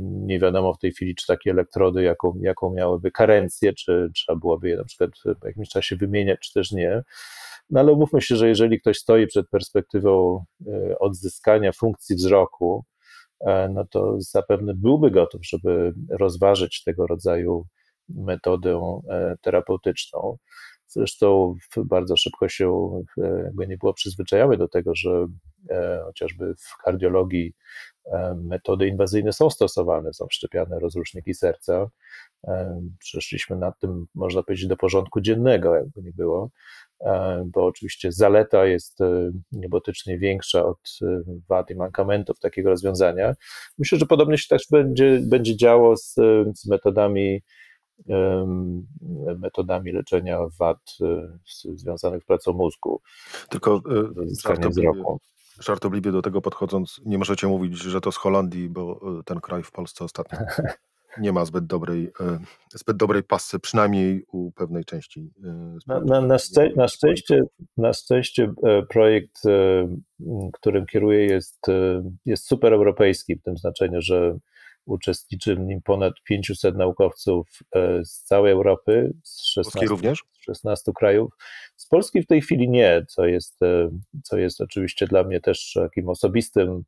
Nie 0.00 0.38
wiadomo 0.38 0.74
w 0.74 0.78
tej 0.78 0.92
chwili, 0.92 1.14
czy 1.14 1.26
takie 1.26 1.50
elektrody, 1.50 2.02
jaką, 2.02 2.38
jaką 2.40 2.74
miałyby 2.74 3.10
karencję, 3.10 3.72
czy 3.72 4.10
trzeba 4.14 4.38
byłoby 4.38 4.68
je 4.68 4.76
na 4.76 4.84
przykład 4.84 5.10
w 5.42 5.44
jakimś 5.44 5.68
czasie 5.68 5.96
wymieniać, 5.96 6.38
czy 6.40 6.52
też 6.52 6.72
nie. 6.72 7.02
No 7.70 7.80
ale 7.80 7.92
umówmy 7.92 8.22
się, 8.22 8.36
że 8.36 8.48
jeżeli 8.48 8.80
ktoś 8.80 8.98
stoi 8.98 9.26
przed 9.26 9.48
perspektywą 9.48 10.44
e, 10.66 10.98
odzyskania 10.98 11.72
funkcji 11.72 12.16
wzroku, 12.16 12.84
e, 13.40 13.68
no 13.74 13.84
to 13.90 14.14
zapewne 14.18 14.74
byłby 14.74 15.10
gotów, 15.10 15.40
żeby 15.44 15.94
rozważyć 16.10 16.82
tego 16.84 17.06
rodzaju 17.06 17.66
metodę 18.08 19.00
terapeutyczną. 19.42 20.36
Zresztą 20.88 21.54
bardzo 21.76 22.16
szybko 22.16 22.48
się 22.48 22.90
jakby 23.44 23.66
nie 23.66 23.78
było 23.78 23.94
przyzwyczajały 23.94 24.56
do 24.56 24.68
tego, 24.68 24.94
że 24.94 25.26
e, 25.70 26.02
chociażby 26.04 26.54
w 26.54 26.76
kardiologii 26.84 27.52
e, 28.04 28.34
metody 28.44 28.88
inwazyjne 28.88 29.32
są 29.32 29.50
stosowane, 29.50 30.12
są 30.12 30.26
szczepiane 30.30 30.78
rozruszniki 30.78 31.34
serca. 31.34 31.90
E, 32.44 32.80
przeszliśmy 32.98 33.56
nad 33.56 33.78
tym, 33.78 34.06
można 34.14 34.42
powiedzieć, 34.42 34.66
do 34.66 34.76
porządku 34.76 35.20
dziennego, 35.20 35.74
jakby 35.74 36.02
nie 36.02 36.12
było, 36.12 36.50
bo 37.44 37.66
oczywiście 37.66 38.12
zaleta 38.12 38.66
jest 38.66 38.98
niebotycznie 39.52 40.18
większa 40.18 40.64
od 40.64 40.98
wad 41.48 41.70
i 41.70 41.74
mankamentów 41.74 42.38
takiego 42.40 42.70
rozwiązania. 42.70 43.34
Myślę, 43.78 43.98
że 43.98 44.06
podobnie 44.06 44.38
się 44.38 44.48
też 44.48 44.66
będzie, 44.70 45.20
będzie 45.22 45.56
działo 45.56 45.96
z, 45.96 46.14
z 46.54 46.66
metodami 46.66 47.42
metodami 49.38 49.92
leczenia 49.92 50.38
wad 50.58 50.96
e, 51.00 51.38
związanych 51.74 52.22
z 52.22 52.26
pracą 52.26 52.52
mózgu. 52.52 53.00
Tylko 53.48 53.76
e, 53.76 53.80
żartobliwie, 54.42 54.90
żartobliwie 55.60 56.12
do 56.12 56.22
tego 56.22 56.40
podchodząc, 56.40 57.00
nie 57.04 57.18
możecie 57.18 57.46
mówić, 57.46 57.78
że 57.78 58.00
to 58.00 58.12
z 58.12 58.16
Holandii, 58.16 58.68
bo 58.68 59.00
e, 59.18 59.22
ten 59.22 59.40
kraj 59.40 59.62
w 59.62 59.72
Polsce 59.72 60.04
ostatnio 60.04 60.38
nie 61.20 61.32
ma 61.32 61.44
zbyt 61.44 61.66
dobrej, 61.66 62.12
zbyt 62.74 62.96
dobrej 62.96 63.22
pasy, 63.22 63.58
przynajmniej 63.58 64.24
u 64.32 64.52
pewnej 64.52 64.84
części. 64.84 65.32
Na, 65.86 66.00
na, 66.00 66.20
na, 66.20 66.38
szczę 66.38 66.70
na, 66.76 66.88
szczęście, 66.88 67.42
na 67.76 67.92
szczęście 67.92 68.52
projekt, 68.88 69.42
którym 70.52 70.86
kieruję, 70.86 71.26
jest, 71.26 71.66
jest 72.26 72.46
super 72.46 72.72
europejski, 72.72 73.36
w 73.36 73.42
tym 73.42 73.56
znaczeniu, 73.56 74.02
że 74.02 74.38
Uczestniczy 74.86 75.56
w 75.56 75.60
nim 75.60 75.82
ponad 75.82 76.14
500 76.24 76.76
naukowców 76.76 77.48
e, 77.74 78.04
z 78.04 78.22
całej 78.22 78.52
Europy, 78.52 79.12
z 79.22 79.44
16, 79.44 79.86
również? 79.86 80.24
16 80.40 80.92
krajów. 80.98 81.32
Z 81.76 81.86
Polski 81.86 82.22
w 82.22 82.26
tej 82.26 82.42
chwili 82.42 82.68
nie, 82.68 83.04
co 83.08 83.26
jest, 83.26 83.62
e, 83.62 83.90
co 84.24 84.38
jest 84.38 84.60
oczywiście 84.60 85.06
dla 85.06 85.24
mnie 85.24 85.40
też 85.40 85.72
takim 85.74 86.08
osobistym 86.08 86.82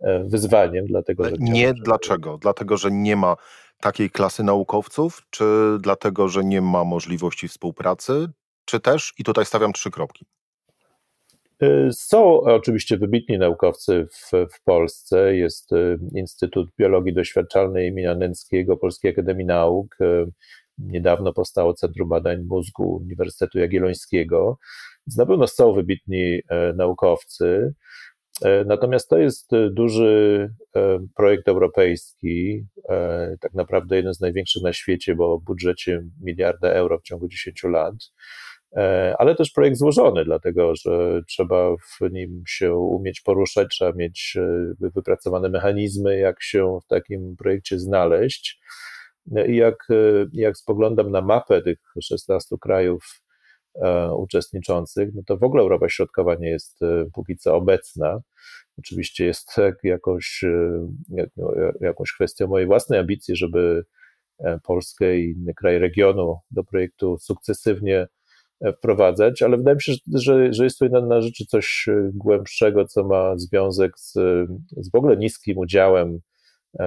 e, 0.00 0.24
wyzwaniem, 0.24 0.86
dlatego 0.86 1.24
że... 1.24 1.36
Nie, 1.38 1.74
dlaczego? 1.74 2.38
Dlatego, 2.38 2.76
że 2.76 2.90
nie 2.90 3.16
ma 3.16 3.36
takiej 3.80 4.10
klasy 4.10 4.42
naukowców, 4.42 5.22
czy 5.30 5.44
dlatego, 5.80 6.28
że 6.28 6.44
nie 6.44 6.60
ma 6.60 6.84
możliwości 6.84 7.48
współpracy, 7.48 8.26
czy 8.64 8.80
też, 8.80 9.12
i 9.18 9.24
tutaj 9.24 9.46
stawiam 9.46 9.72
trzy 9.72 9.90
kropki, 9.90 10.26
są 11.92 12.40
oczywiście 12.40 12.96
wybitni 12.96 13.38
naukowcy 13.38 14.06
w, 14.12 14.30
w, 14.30 14.64
Polsce. 14.64 15.36
Jest 15.36 15.72
y, 15.72 15.98
Instytut 16.14 16.68
Biologii 16.78 17.14
Doświadczalnej 17.14 17.88
imienia 17.88 18.14
Nęckiego 18.14 18.76
Polskiej 18.76 19.10
Akademii 19.10 19.46
Nauk. 19.46 19.96
Y, 20.00 20.26
niedawno 20.78 21.32
powstało 21.32 21.74
Centrum 21.74 22.08
Badań 22.08 22.44
Mózgu 22.44 22.96
Uniwersytetu 22.96 23.58
Jagiellońskiego. 23.58 24.58
Na 25.16 25.26
pewno 25.26 25.46
są 25.46 25.72
wybitni 25.72 26.40
naukowcy. 26.76 27.74
Natomiast 28.66 29.08
to 29.08 29.18
jest 29.18 29.50
duży 29.70 30.50
projekt 31.16 31.48
europejski, 31.48 32.66
tak 33.40 33.54
naprawdę 33.54 33.96
jeden 33.96 34.14
z 34.14 34.20
największych 34.20 34.62
na 34.62 34.72
świecie, 34.72 35.14
bo 35.14 35.32
o 35.32 35.38
budżecie 35.38 36.02
miliarda 36.20 36.68
euro 36.68 36.98
w 36.98 37.02
ciągu 37.02 37.28
10 37.28 37.64
lat. 37.64 37.94
E, 38.76 39.14
ale 39.18 39.34
też 39.34 39.50
projekt 39.50 39.76
złożony, 39.76 40.24
dlatego 40.24 40.72
że 40.76 41.22
trzeba 41.28 41.76
w 41.76 42.12
nim 42.12 42.42
się 42.46 42.74
umieć 42.74 43.20
poruszać, 43.20 43.68
trzeba 43.68 43.92
mieć 43.92 44.36
e, 44.36 44.74
wypracowane 44.94 45.48
mechanizmy, 45.48 46.18
jak 46.18 46.42
się 46.42 46.78
w 46.84 46.86
takim 46.86 47.36
projekcie 47.36 47.78
znaleźć. 47.78 48.60
I 49.48 49.56
jak, 49.56 49.86
e, 49.90 50.26
jak 50.32 50.56
spoglądam 50.56 51.10
na 51.10 51.20
mapę 51.20 51.62
tych 51.62 51.78
16 52.02 52.56
krajów 52.60 53.22
uczestniczących, 54.16 55.08
no 55.14 55.22
to 55.26 55.36
w 55.36 55.42
ogóle 55.42 55.62
Europa 55.62 55.88
Środkowa 55.88 56.34
nie 56.34 56.48
jest 56.48 56.80
póki 57.14 57.36
co 57.36 57.56
obecna. 57.56 58.20
Oczywiście 58.78 59.26
jest 59.26 59.52
tak 59.54 59.74
jakąś, 59.84 60.44
no, 61.36 61.52
jakąś 61.80 62.12
kwestią 62.12 62.46
mojej 62.46 62.66
własnej 62.66 62.98
ambicji, 62.98 63.36
żeby 63.36 63.84
Polskę 64.62 65.18
i 65.18 65.30
inne 65.30 65.54
kraje 65.54 65.78
regionu 65.78 66.38
do 66.50 66.64
projektu 66.64 67.18
sukcesywnie 67.18 68.06
wprowadzać, 68.76 69.42
ale 69.42 69.56
wydaje 69.56 69.74
mi 69.74 69.82
się, 69.82 69.92
że, 70.14 70.52
że 70.52 70.64
jest 70.64 70.78
tu 70.78 70.88
na, 70.88 71.00
na 71.00 71.20
rzeczy 71.20 71.46
coś 71.46 71.86
głębszego, 72.14 72.84
co 72.84 73.04
ma 73.04 73.36
związek 73.36 73.98
z, 73.98 74.12
z 74.76 74.90
w 74.90 74.94
ogóle 74.94 75.16
niskim 75.16 75.58
udziałem 75.58 76.20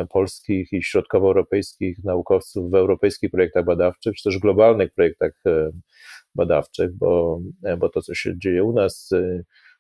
polskich 0.10 0.74
i 0.74 0.84
środkowoeuropejskich 0.84 2.04
naukowców 2.04 2.72
w 2.72 2.76
europejskich 2.76 3.32
projektach 3.32 3.66
badawczych, 3.66 4.16
czy 4.16 4.24
też 4.24 4.40
globalnych 4.40 4.94
projektach 4.94 5.32
badawczych, 6.36 6.98
bo, 6.98 7.40
bo 7.78 7.90
to, 7.90 8.02
co 8.02 8.16
się 8.16 8.40
dzieje 8.40 8.64
u 8.64 8.74
nas, 8.74 9.10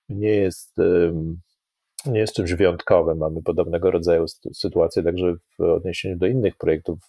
nie 0.09 0.35
jest 0.35 0.77
nie 2.05 2.19
jest 2.19 2.35
czymś 2.35 2.53
wyjątkowym. 2.53 3.17
Mamy 3.17 3.43
podobnego 3.43 3.91
rodzaju 3.91 4.25
sytuacje 4.53 5.03
także 5.03 5.35
w 5.59 5.63
odniesieniu 5.63 6.17
do 6.17 6.27
innych 6.27 6.57
projektów 6.57 6.99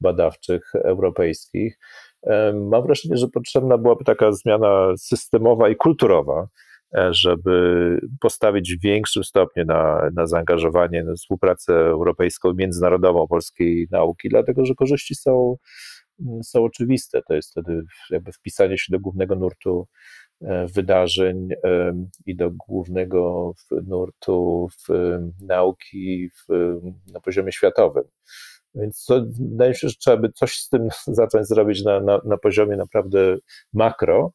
badawczych 0.00 0.74
europejskich. 0.74 1.78
Mam 2.54 2.82
wrażenie, 2.82 3.16
że 3.16 3.28
potrzebna 3.28 3.78
byłaby 3.78 4.04
taka 4.04 4.32
zmiana 4.32 4.92
systemowa 4.96 5.68
i 5.68 5.76
kulturowa, 5.76 6.48
e, 6.96 7.08
żeby 7.14 7.98
postawić 8.20 8.76
w 8.76 8.82
większym 8.82 9.24
stopniu 9.24 9.64
na, 9.64 10.10
na 10.14 10.26
zaangażowanie, 10.26 11.04
na 11.04 11.14
współpracę 11.14 11.74
europejską, 11.74 12.54
międzynarodową 12.54 13.26
polskiej 13.28 13.88
nauki, 13.90 14.28
dlatego 14.28 14.64
że 14.64 14.74
korzyści 14.74 15.14
są, 15.14 15.56
są 16.42 16.64
oczywiste. 16.64 17.22
To 17.28 17.34
jest 17.34 17.50
wtedy 17.50 17.82
jakby 18.10 18.32
wpisanie 18.32 18.78
się 18.78 18.92
do 18.92 19.00
głównego 19.00 19.36
nurtu 19.36 19.86
E, 20.42 20.66
wydarzeń 20.66 21.48
i 22.26 22.36
do 22.36 22.50
głównego 22.50 23.52
nurtu 23.86 24.68
w 24.88 25.18
nauki 25.40 26.28
w, 26.28 26.52
na 27.12 27.20
poziomie 27.20 27.52
światowym. 27.52 28.04
Więc 28.74 29.04
to, 29.04 29.22
wydaje 29.40 29.70
mi 29.70 29.76
się, 29.76 29.88
że 29.88 29.94
trzeba 29.94 30.16
by 30.16 30.32
coś 30.32 30.54
z 30.54 30.68
tym 30.68 30.88
zacząć 31.06 31.48
zrobić 31.48 31.84
na, 31.84 32.00
na, 32.00 32.20
na 32.24 32.36
poziomie 32.36 32.76
naprawdę 32.76 33.36
makro, 33.72 34.32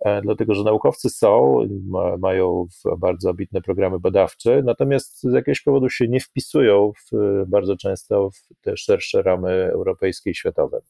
e, 0.00 0.22
dlatego 0.22 0.54
że 0.54 0.62
naukowcy 0.62 1.10
są, 1.10 1.58
ma, 1.88 2.16
mają 2.16 2.66
bardzo 2.98 3.30
ambitne 3.30 3.62
programy 3.62 4.00
badawcze, 4.00 4.62
natomiast 4.62 5.22
z 5.22 5.32
jakiegoś 5.32 5.60
powodu 5.60 5.90
się 5.90 6.08
nie 6.08 6.20
wpisują 6.20 6.92
w, 6.92 7.44
bardzo 7.46 7.76
często 7.76 8.30
w 8.30 8.60
te 8.60 8.76
szersze 8.76 9.22
ramy 9.22 9.70
europejskie 9.72 10.30
i 10.30 10.34
światowe. 10.34 10.80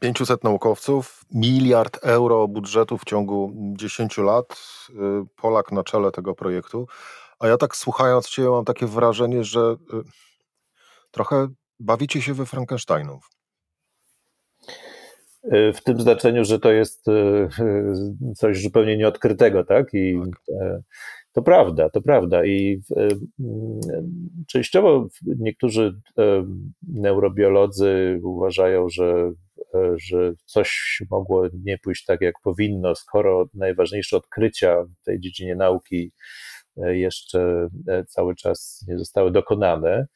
500 0.00 0.44
naukowców, 0.44 1.24
miliard 1.34 1.98
euro 2.02 2.48
budżetu 2.48 2.98
w 2.98 3.04
ciągu 3.04 3.52
10 3.56 4.18
lat, 4.18 4.58
y, 4.90 4.94
Polak 5.36 5.72
na 5.72 5.84
czele 5.84 6.12
tego 6.12 6.34
projektu. 6.34 6.88
A 7.38 7.48
ja 7.48 7.56
tak 7.56 7.76
słuchając 7.76 8.28
Cię 8.28 8.42
mam 8.42 8.64
takie 8.64 8.86
wrażenie, 8.86 9.44
że 9.44 9.60
y, 9.60 9.76
trochę 11.16 11.48
bawicie 11.80 12.22
się 12.22 12.34
we 12.34 12.46
Frankensteinów. 12.46 13.30
Y, 15.44 15.72
w 15.72 15.82
tym 15.82 16.00
znaczeniu, 16.00 16.44
że 16.44 16.58
to 16.58 16.72
jest 16.72 17.04
coś 18.36 18.62
zupełnie 18.62 18.96
nieodkrytego, 18.96 19.64
tak? 19.64 19.94
I 19.94 20.20
tak. 20.20 20.56
E, 20.62 20.82
to 21.32 21.42
prawda, 21.42 21.90
to 21.90 22.00
prawda. 22.00 22.44
I 22.44 22.82
częściowo 24.46 25.08
niektórzy 25.22 26.00
neurobiolodzy 26.82 28.20
uważają, 28.22 28.88
że 28.88 29.32
E, 29.74 29.94
że 29.98 30.32
coś 30.44 31.02
mogło 31.10 31.48
nie 31.64 31.78
pójść 31.78 32.04
tak, 32.04 32.20
jak 32.20 32.34
powinno, 32.42 32.94
skoro 32.94 33.46
najważniejsze 33.54 34.16
odkrycia 34.16 34.84
w 34.84 35.04
tej 35.04 35.20
dziedzinie 35.20 35.56
nauki 35.56 36.12
e, 36.76 36.98
jeszcze 36.98 37.68
e, 37.88 38.04
cały 38.04 38.34
czas 38.34 38.84
nie 38.88 38.98
zostały 38.98 39.30
dokonane. 39.32 40.06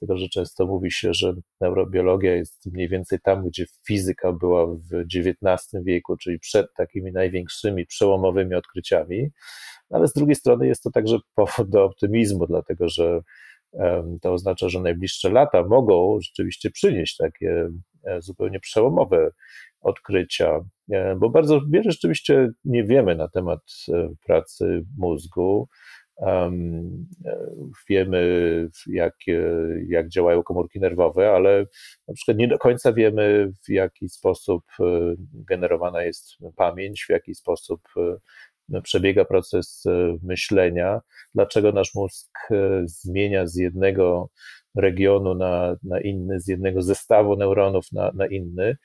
Tylko, 0.00 0.16
że 0.16 0.28
często 0.28 0.66
mówi 0.66 0.90
się, 0.90 1.14
że 1.14 1.34
neurobiologia 1.60 2.34
jest 2.34 2.66
mniej 2.72 2.88
więcej 2.88 3.18
tam, 3.20 3.48
gdzie 3.48 3.64
fizyka 3.86 4.32
była 4.32 4.66
w 4.66 5.04
XIX 5.16 5.84
wieku, 5.84 6.16
czyli 6.16 6.38
przed 6.38 6.66
takimi 6.76 7.12
największymi, 7.12 7.86
przełomowymi 7.86 8.54
odkryciami. 8.54 9.28
Ale 9.90 10.08
z 10.08 10.12
drugiej 10.12 10.34
strony 10.34 10.66
jest 10.66 10.82
to 10.82 10.90
także 10.90 11.18
powód 11.34 11.70
do 11.70 11.84
optymizmu, 11.84 12.46
dlatego 12.46 12.88
że 12.88 13.20
to 14.22 14.32
oznacza, 14.32 14.68
że 14.68 14.80
najbliższe 14.80 15.30
lata 15.30 15.62
mogą 15.62 16.18
rzeczywiście 16.20 16.70
przynieść 16.70 17.16
takie 17.16 17.70
E, 18.08 18.22
zupełnie 18.22 18.60
przełomowe 18.60 19.30
odkrycia, 19.80 20.60
e, 20.90 21.16
bo 21.16 21.30
bardzo 21.30 21.60
wiele 21.70 21.90
rzeczywiście 21.90 22.50
nie 22.64 22.84
wiemy 22.84 23.16
na 23.16 23.28
temat 23.28 23.60
e, 23.88 24.08
pracy 24.26 24.84
mózgu. 24.98 25.68
Wiemy, 27.88 28.68
jak, 28.86 29.14
jak 29.88 30.08
działają 30.08 30.42
komórki 30.42 30.80
nerwowe, 30.80 31.30
ale 31.30 31.66
na 32.08 32.14
przykład 32.14 32.36
nie 32.36 32.48
do 32.48 32.58
końca 32.58 32.92
wiemy, 32.92 33.52
w 33.66 33.70
jaki 33.70 34.08
sposób 34.08 34.62
generowana 35.32 36.02
jest 36.02 36.24
pamięć, 36.56 37.04
w 37.04 37.10
jaki 37.10 37.34
sposób 37.34 37.80
przebiega 38.82 39.24
proces 39.24 39.84
myślenia, 40.22 41.00
dlaczego 41.34 41.72
nasz 41.72 41.94
mózg 41.94 42.30
zmienia 42.84 43.46
z 43.46 43.56
jednego 43.56 44.30
regionu 44.76 45.34
na, 45.34 45.76
na 45.82 46.00
inny, 46.00 46.40
z 46.40 46.48
jednego 46.48 46.82
zestawu 46.82 47.36
neuronów 47.36 47.92
na, 47.92 48.10
na 48.14 48.26
inny. 48.26 48.76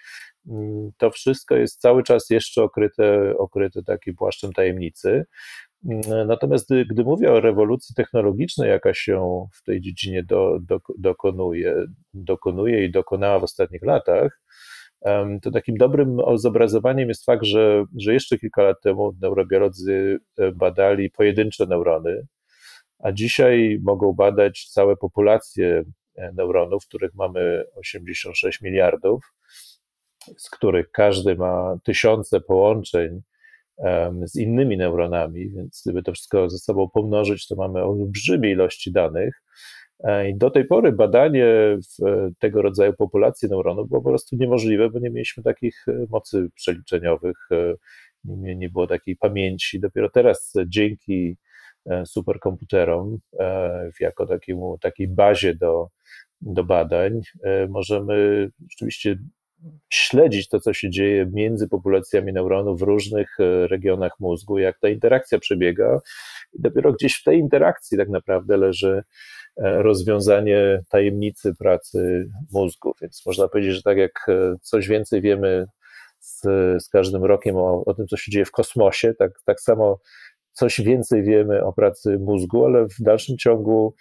Mm, 0.47 0.91
to 0.97 1.11
wszystko 1.11 1.55
jest 1.55 1.81
cały 1.81 2.03
czas 2.03 2.29
jeszcze 2.29 2.63
okryte, 2.63 3.37
okryte 3.37 3.83
takim 3.83 4.15
płaszczem 4.15 4.53
tajemnicy. 4.53 5.25
Natomiast 6.27 6.65
gdy, 6.69 6.85
gdy 6.85 7.03
mówię 7.03 7.31
o 7.31 7.39
rewolucji 7.39 7.95
technologicznej, 7.95 8.69
jaka 8.69 8.93
się 8.93 9.47
w 9.53 9.63
tej 9.63 9.81
dziedzinie 9.81 10.23
do, 10.23 10.59
do, 10.61 10.79
dokonuje, 10.97 11.85
dokonuje 12.13 12.85
i 12.85 12.91
dokonała 12.91 13.39
w 13.39 13.43
ostatnich 13.43 13.83
latach, 13.83 14.41
to 15.41 15.51
takim 15.53 15.77
dobrym 15.77 16.17
zobrazowaniem 16.35 17.09
jest 17.09 17.25
fakt, 17.25 17.43
że, 17.43 17.85
że 17.97 18.13
jeszcze 18.13 18.37
kilka 18.37 18.63
lat 18.63 18.81
temu 18.81 19.13
neurobiolodzy 19.21 20.19
e, 20.37 20.51
badali 20.51 21.09
pojedyncze 21.09 21.65
neurony, 21.65 22.27
a 22.99 23.11
dzisiaj 23.11 23.79
mogą 23.83 24.13
badać 24.13 24.67
całe 24.69 24.97
populacje 24.97 25.83
e, 26.15 26.31
neuronów, 26.31 26.87
których 26.87 27.13
mamy 27.13 27.63
86 27.75 28.61
miliardów, 28.61 29.33
z 30.37 30.49
których 30.49 30.91
każdy 30.91 31.35
ma 31.35 31.77
tysiące 31.83 32.41
połączeń 32.41 33.21
z 34.25 34.35
innymi 34.35 34.77
neuronami, 34.77 35.49
więc 35.49 35.81
gdyby 35.85 36.03
to 36.03 36.11
wszystko 36.11 36.49
ze 36.49 36.57
sobą 36.57 36.89
pomnożyć, 36.89 37.47
to 37.47 37.55
mamy 37.55 37.83
olbrzymie 37.83 38.51
ilości 38.51 38.91
danych. 38.91 39.43
E, 40.03 40.29
I 40.29 40.37
do 40.37 40.49
tej 40.49 40.65
pory 40.65 40.91
badanie 40.91 41.77
tego 42.39 42.61
rodzaju 42.61 42.93
populacji 42.93 43.49
neuronów 43.49 43.89
było 43.89 44.01
po 44.01 44.09
prostu 44.09 44.35
niemożliwe, 44.35 44.89
bo 44.89 44.99
nie 44.99 45.09
mieliśmy 45.09 45.43
takich 45.43 45.85
e, 45.87 46.05
mocy 46.09 46.49
przeliczeniowych, 46.55 47.37
nie, 48.25 48.55
nie 48.55 48.69
było 48.69 48.87
takiej 48.87 49.15
pamięci. 49.15 49.79
Dopiero 49.79 50.09
teraz 50.09 50.53
dzięki 50.67 51.37
E, 51.85 52.05
superkomputerom 52.05 53.17
e, 53.39 53.91
jako 53.99 54.25
takiemu, 54.25 54.77
takiej 54.77 55.07
bazie 55.07 55.55
do, 55.55 55.87
do 56.41 56.63
badań, 56.63 57.21
e, 57.43 57.67
możemy 57.67 58.49
rzeczywiście 58.69 59.17
śledzić 59.89 60.49
to, 60.49 60.59
co 60.59 60.73
się 60.73 60.89
dzieje 60.89 61.25
między 61.33 61.67
populacjami 61.67 62.33
neuronów 62.33 62.79
w 62.79 62.81
różnych 62.81 63.37
regionach 63.69 64.11
mózgu, 64.19 64.59
jak 64.59 64.79
ta 64.79 64.89
interakcja 64.89 65.39
przebiega. 65.39 65.99
I 66.53 66.61
dopiero 66.61 66.93
gdzieś 66.93 67.19
w 67.19 67.23
tej 67.23 67.39
interakcji 67.39 67.97
tak 67.97 68.09
naprawdę 68.09 68.57
leży 68.57 69.03
rozwiązanie 69.57 70.81
tajemnicy 70.89 71.55
pracy 71.55 72.29
mózgu. 72.51 72.93
Więc 73.01 73.25
można 73.25 73.47
powiedzieć, 73.47 73.75
że 73.75 73.81
tak 73.81 73.97
jak 73.97 74.25
coś 74.61 74.87
więcej 74.87 75.21
wiemy 75.21 75.65
z, 76.19 76.41
z 76.83 76.89
każdym 76.89 77.23
rokiem 77.23 77.55
o, 77.55 77.83
o 77.85 77.93
tym, 77.93 78.07
co 78.07 78.17
się 78.17 78.31
dzieje 78.31 78.45
w 78.45 78.51
kosmosie, 78.51 79.13
tak, 79.13 79.31
tak 79.45 79.61
samo 79.61 79.99
coś 80.53 80.81
więcej 80.81 81.23
wiemy 81.23 81.63
o 81.63 81.73
pracy 81.73 82.19
mózgu, 82.19 82.65
ale 82.65 82.85
w 82.87 82.95
dalszym 82.99 83.37
ciągu 83.37 83.95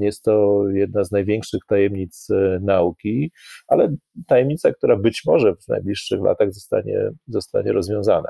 jest 0.00 0.22
to 0.22 0.64
jedna 0.68 1.04
z 1.04 1.12
największych 1.12 1.60
tajemnic 1.68 2.28
e, 2.30 2.58
nauki, 2.62 3.32
ale 3.66 3.94
tajemnica, 4.26 4.72
która 4.72 4.96
być 4.96 5.22
może 5.26 5.54
w 5.54 5.68
najbliższych 5.68 6.20
latach 6.20 6.54
zostanie, 6.54 7.10
zostanie 7.26 7.72
rozwiązana. 7.72 8.28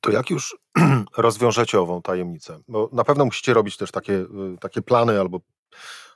To 0.00 0.10
jak 0.10 0.30
już 0.30 0.56
rozwiążecie 1.16 1.80
ową 1.80 2.02
tajemnicę? 2.02 2.58
Bo 2.68 2.88
na 2.92 3.04
pewno 3.04 3.24
musicie 3.24 3.54
robić 3.54 3.76
też 3.76 3.90
takie, 3.90 4.12
y, 4.12 4.26
takie 4.60 4.82
plany, 4.82 5.20
albo 5.20 5.40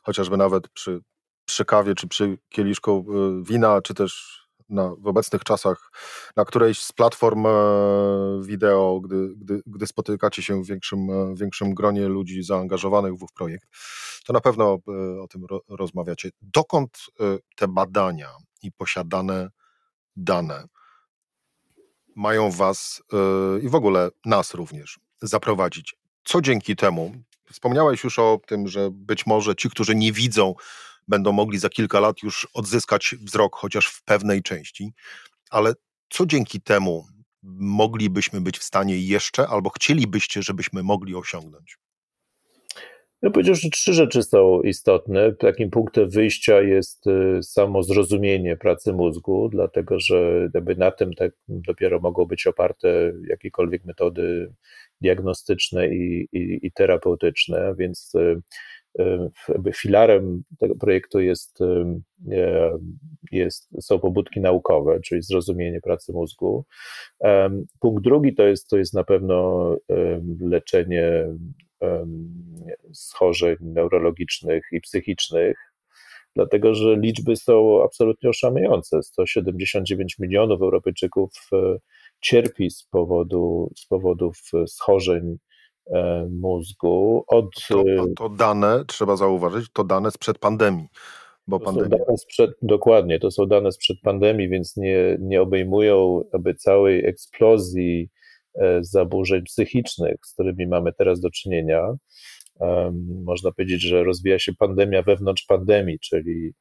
chociażby 0.03 0.37
nawet 0.37 0.69
przy, 0.69 1.01
przy 1.45 1.65
kawie, 1.65 1.95
czy 1.95 2.09
przy 2.09 2.39
kieliszku 2.49 3.07
y, 3.41 3.45
wina, 3.45 3.83
czy 3.83 3.95
też 3.95 4.43
na, 4.69 4.95
w 4.99 5.07
obecnych 5.07 5.45
czasach 5.45 5.91
na 6.37 6.45
którejś 6.45 6.83
z 6.83 6.93
platform 6.93 7.47
e, 7.47 7.51
wideo, 8.43 9.01
gdy, 9.01 9.29
gdy, 9.37 9.63
gdy 9.67 9.87
spotykacie 9.87 10.43
się 10.43 10.63
w 10.63 10.67
większym, 10.67 11.11
e, 11.11 11.35
większym 11.35 11.75
gronie 11.75 12.09
ludzi 12.09 12.43
zaangażowanych 12.43 13.15
w 13.15 13.33
projekt, 13.35 13.69
to 14.27 14.33
na 14.33 14.41
pewno 14.41 14.79
e, 14.89 15.21
o 15.21 15.29
tym 15.29 15.47
rozmawiacie. 15.69 16.31
Dokąd 16.43 16.99
te 17.57 17.69
badania 17.69 18.29
i 18.63 18.73
posiadane 18.73 19.51
dane 20.17 20.65
mają 22.17 22.51
Was 22.51 23.03
i 23.63 23.69
w 23.69 23.75
ogóle 23.75 24.11
nas 24.25 24.55
również 24.55 25.01
zaprowadzić? 25.23 25.97
Co 26.25 26.41
dzięki 26.41 26.77
temu? 26.77 27.13
Wspomniałeś 27.53 28.05
już 28.05 28.19
o 28.19 28.41
tym, 28.47 28.69
że 28.69 28.89
być 28.93 29.27
może 29.27 29.57
ci, 29.57 29.71
którzy 29.71 29.95
nie 29.95 30.13
widzą 30.13 30.55
będą 31.09 31.33
mogli 31.33 31.59
za 31.59 31.69
kilka 31.69 32.01
lat 32.01 32.23
już 32.23 32.49
odzyskać 32.55 33.15
wzrok, 33.21 33.57
chociaż 33.57 33.87
w 33.87 34.05
pewnej 34.05 34.43
części. 34.43 34.93
Ale 35.51 35.73
co 36.09 36.27
dzięki 36.27 36.61
temu 36.61 37.07
moglibyśmy 37.61 38.41
być 38.41 38.59
w 38.59 38.63
stanie 38.63 38.99
jeszcze, 38.99 39.49
albo 39.49 39.71
chcielibyście, 39.71 40.43
żebyśmy 40.43 40.83
mogli 40.83 41.15
osiągnąć? 41.15 41.79
Ja 43.23 43.31
powiedział, 43.31 43.55
że 43.55 43.69
trzy 43.71 43.93
rzeczy 43.93 44.23
są 44.23 44.63
istotne. 44.63 45.33
Takim 45.33 45.71
punktem 45.71 46.11
wyjścia 46.11 46.61
jest 46.61 47.07
y, 47.07 47.43
samo 47.43 47.83
zrozumienie 47.83 48.57
pracy 48.57 48.93
mózgu, 48.93 49.49
dlatego 49.49 50.01
że 50.01 50.49
na 50.77 50.91
tym 50.91 51.15
tak 51.15 51.33
dopiero 51.49 52.01
mogą 52.01 52.25
być 52.25 52.47
oparte 52.47 53.13
jakiekolwiek 53.29 53.85
metody 53.85 54.53
diagnostyczne 55.01 55.89
i, 55.89 56.29
i, 56.33 56.67
i 56.67 56.73
terapeutyczne, 56.73 57.75
więc 57.79 58.15
y, 58.15 58.41
filarem 59.75 60.43
tego 60.59 60.75
projektu 60.75 61.21
jest, 61.21 61.59
jest, 63.33 63.69
są 63.81 63.99
pobudki 63.99 64.41
naukowe, 64.41 65.01
czyli 65.01 65.23
zrozumienie 65.23 65.81
pracy 65.81 66.13
mózgu. 66.13 66.65
Punkt 67.81 68.05
drugi 68.05 68.35
to 68.35 68.47
jest, 68.47 68.69
to 68.69 68.79
jest 68.79 68.95
na 68.95 69.05
pewno 69.05 69.77
leczenie 70.41 71.29
schorzeń 72.93 73.57
neurologicznych 73.61 74.65
i 74.73 74.81
psychicznych, 74.81 75.57
dlatego 76.37 76.75
że 76.75 76.97
liczby 76.97 77.37
są 77.37 77.85
absolutnie 77.85 78.31
oszałamiające. 78.31 79.03
179 79.03 80.19
milionów 80.19 80.63
Europejczyków 80.63 81.31
e, 81.53 81.77
cierpi 82.21 82.71
z, 82.71 82.85
powodu, 82.85 83.73
z 83.77 83.87
powodów 83.87 84.37
schorzeń 84.67 85.29
e, 85.33 85.37
mózgu. 86.31 87.25
Od, 87.29 87.47
to, 87.69 87.85
to 88.17 88.29
dane, 88.29 88.85
trzeba 88.87 89.17
zauważyć, 89.17 89.67
to 89.73 89.85
dane 89.85 90.11
sprzed 90.11 90.39
pandemii. 90.39 90.89
Bo 91.47 91.61
pandemia... 91.61 91.99
sprzed, 92.17 92.51
dokładnie, 92.63 93.19
to 93.19 93.31
są 93.31 93.47
dane 93.47 93.73
sprzed 93.73 93.97
pandemii, 94.03 94.49
więc 94.49 94.77
nie, 94.77 95.17
nie 95.21 95.43
obejmują 95.43 96.23
aby 96.33 96.55
całej 96.55 97.07
eksplozji 97.07 98.11
E, 98.59 98.85
zaburzeń 98.85 99.43
psychicznych, 99.43 100.17
z 100.25 100.33
którymi 100.33 100.67
mamy 100.67 100.93
teraz 100.93 101.21
do 101.21 101.31
czynienia. 101.31 101.95
Można 103.25 103.53
powiedzieć, 103.53 103.83
że 103.83 104.05
rozwija 104.05 104.39
się 104.39 104.53
pandemia 104.55 105.03
wewnątrz 105.03 105.45
pandemii, 105.45 105.99
czyli 105.99 106.53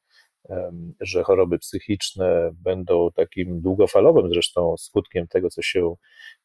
że 1.00 1.22
choroby 1.22 1.58
psychiczne 1.58 2.50
będą 2.64 3.10
takim 3.14 3.60
długofalowym 3.60 4.28
zresztą 4.32 4.74
skutkiem 4.78 5.26
tego, 5.26 5.50
co 5.50 5.62
się 5.62 5.94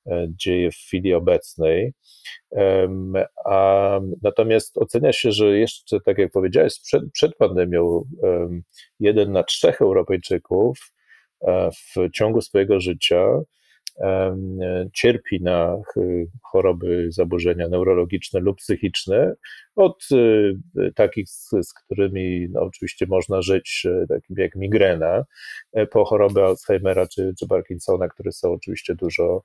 e, 0.07 0.27
dzieje 0.29 0.71
w 0.71 0.75
chwili 0.75 1.13
obecnej. 1.13 1.93
A 3.45 3.99
natomiast 4.21 4.77
ocenia 4.77 5.13
się, 5.13 5.31
że 5.31 5.57
jeszcze, 5.57 5.99
tak 5.99 6.17
jak 6.17 6.31
powiedziałeś, 6.31 6.79
przed, 6.79 7.03
przed 7.13 7.35
pandemią 7.35 8.03
jeden 8.99 9.31
na 9.31 9.43
trzech 9.43 9.81
Europejczyków 9.81 10.77
e, 11.41 11.69
w 11.71 12.11
ciągu 12.11 12.41
swojego 12.41 12.79
życia 12.79 13.25
cierpi 14.93 15.41
na 15.41 15.77
choroby, 16.43 17.07
zaburzenia 17.11 17.67
neurologiczne 17.69 18.39
lub 18.39 18.57
psychiczne, 18.57 19.35
od 19.75 20.03
y, 20.11 20.91
takich, 20.95 21.29
z, 21.29 21.73
którymi 21.73 22.47
no, 22.51 22.61
oczywiście 22.61 23.05
można 23.09 23.41
żyć, 23.41 23.87
e, 23.89 24.07
takim 24.07 24.35
jak 24.37 24.55
migrena, 24.55 25.25
e, 25.73 25.85
po 25.85 26.05
choroby 26.05 26.43
Alzheimera 26.43 27.07
czy, 27.07 27.33
czy 27.39 27.47
Parkinsona, 27.47 28.07
które 28.07 28.31
są 28.31 28.51
oczywiście 28.51 28.95
dużo, 28.95 29.43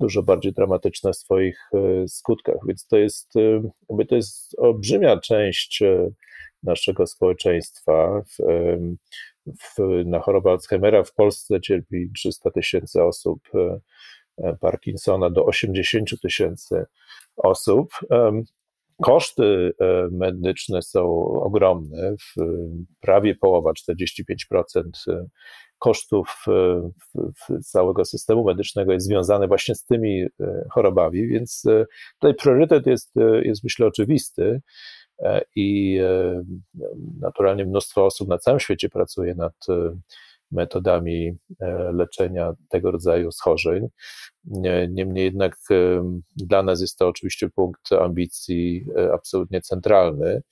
dużo 0.00 0.22
bardziej 0.22 0.52
dramatyczne 0.52 1.12
w 1.12 1.16
swoich 1.16 1.58
e, 1.74 2.08
skutkach. 2.08 2.56
Więc 2.68 2.86
to 2.86 2.96
jest, 2.96 3.32
to 4.08 4.16
jest 4.16 4.54
olbrzymia 4.58 5.20
część 5.20 5.82
naszego 6.62 7.06
społeczeństwa. 7.06 8.22
W, 9.46 10.02
na 10.04 10.20
chorobę 10.20 10.50
Alzheimera 10.50 11.04
w 11.04 11.14
Polsce 11.14 11.60
cierpi 11.60 12.10
300 12.14 12.50
tysięcy 12.50 13.02
osób, 13.02 13.40
e, 13.54 13.80
e, 14.38 14.56
Parkinsona 14.60 15.30
do 15.30 15.44
80 15.44 16.20
tysięcy 16.22 16.84
osób. 17.36 17.92
Koszty 19.02 19.72
e, 19.80 20.08
medyczne 20.12 20.82
są 20.82 21.02
ogromne. 21.42 22.14
Prawie 23.00 23.34
połowa, 23.34 23.72
45% 23.72 25.26
kosztów 25.78 26.44
całego 27.62 28.04
systemu 28.04 28.44
medycznego 28.44 28.92
jest 28.92 29.06
związane 29.06 29.48
właśnie 29.48 29.74
z 29.74 29.84
tymi 29.84 30.26
chorobami, 30.70 31.28
więc 31.28 31.62
tutaj 32.12 32.34
priorytet 32.34 32.86
jest, 32.86 33.14
jest 33.42 33.64
myślę 33.64 33.86
oczywisty. 33.86 34.60
E, 35.22 35.44
i 35.56 35.98
e, 36.02 36.42
naturalnie 37.20 37.64
mnóstwo 37.64 38.04
osób 38.04 38.28
na 38.28 38.38
całym 38.38 38.60
świecie 38.60 38.88
pracuje 38.88 39.34
nad 39.34 39.54
e, 39.68 39.96
metodami 40.52 41.36
leczenia 41.92 42.52
tego 42.68 42.90
rodzaju 42.90 43.32
schorzeń. 43.32 43.88
Niemniej 44.88 45.24
jednak 45.24 45.56
dla 46.36 46.62
nas 46.62 46.80
jest 46.80 46.98
to 46.98 47.08
oczywiście 47.08 47.48
punkt 47.50 47.92
ambicji 47.92 48.86
absolutnie 49.14 49.60
centralny 49.60 50.42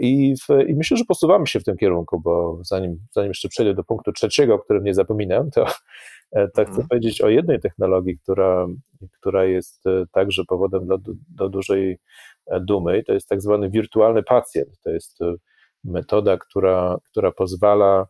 i, 0.00 0.34
w, 0.36 0.68
i 0.68 0.74
myślę, 0.74 0.96
że 0.96 1.04
posuwamy 1.04 1.46
się 1.46 1.60
w 1.60 1.64
tym 1.64 1.76
kierunku, 1.76 2.20
bo 2.20 2.58
zanim, 2.64 2.98
zanim 3.12 3.30
jeszcze 3.30 3.48
przejdę 3.48 3.74
do 3.74 3.84
punktu 3.84 4.12
trzeciego, 4.12 4.54
o 4.54 4.58
którym 4.58 4.84
nie 4.84 4.94
zapominam, 4.94 5.50
to, 5.50 5.64
to 6.32 6.62
chcę 6.62 6.62
mhm. 6.62 6.88
powiedzieć 6.88 7.20
o 7.20 7.28
jednej 7.28 7.60
technologii, 7.60 8.18
która, 8.18 8.66
która 9.20 9.44
jest 9.44 9.84
także 10.12 10.42
powodem 10.44 10.86
do, 10.86 10.98
do 11.28 11.48
dużej 11.48 11.98
dumy 12.60 12.98
i 12.98 13.04
to 13.04 13.12
jest 13.12 13.28
tak 13.28 13.42
zwany 13.42 13.70
wirtualny 13.70 14.22
pacjent. 14.22 14.80
To 14.84 14.90
jest 14.90 15.22
e, 15.22 15.34
metoda, 15.84 16.36
która, 16.36 16.96
która 17.10 17.32
pozwala 17.32 18.06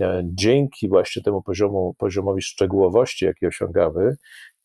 e, 0.00 0.22
dzięki 0.24 0.88
właśnie 0.88 1.22
temu 1.22 1.42
poziomu, 1.42 1.94
poziomowi 1.98 2.42
szczegółowości, 2.42 3.24
jaki 3.24 3.46
osiągamy, 3.46 4.16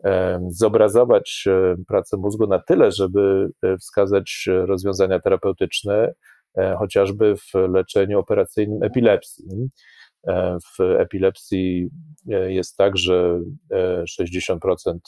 e, 0.04 0.40
zobrazować 0.50 1.46
pracę 1.88 2.18
mózgu 2.18 2.48
na 2.48 2.60
tyle, 2.60 2.92
żeby 2.92 3.50
wskazać 3.80 4.46
rozwiązania 4.48 5.20
terapeutyczne, 5.20 6.14
chociażby 6.78 7.36
w 7.38 7.54
leczeniu 7.54 8.20
operacyjnym 8.20 8.84
epilepsji. 8.84 9.46
W 10.78 10.82
epilepsji 10.82 11.90
jest 12.48 12.78
tak, 12.78 12.98
że 12.98 13.40
60% 14.20 15.00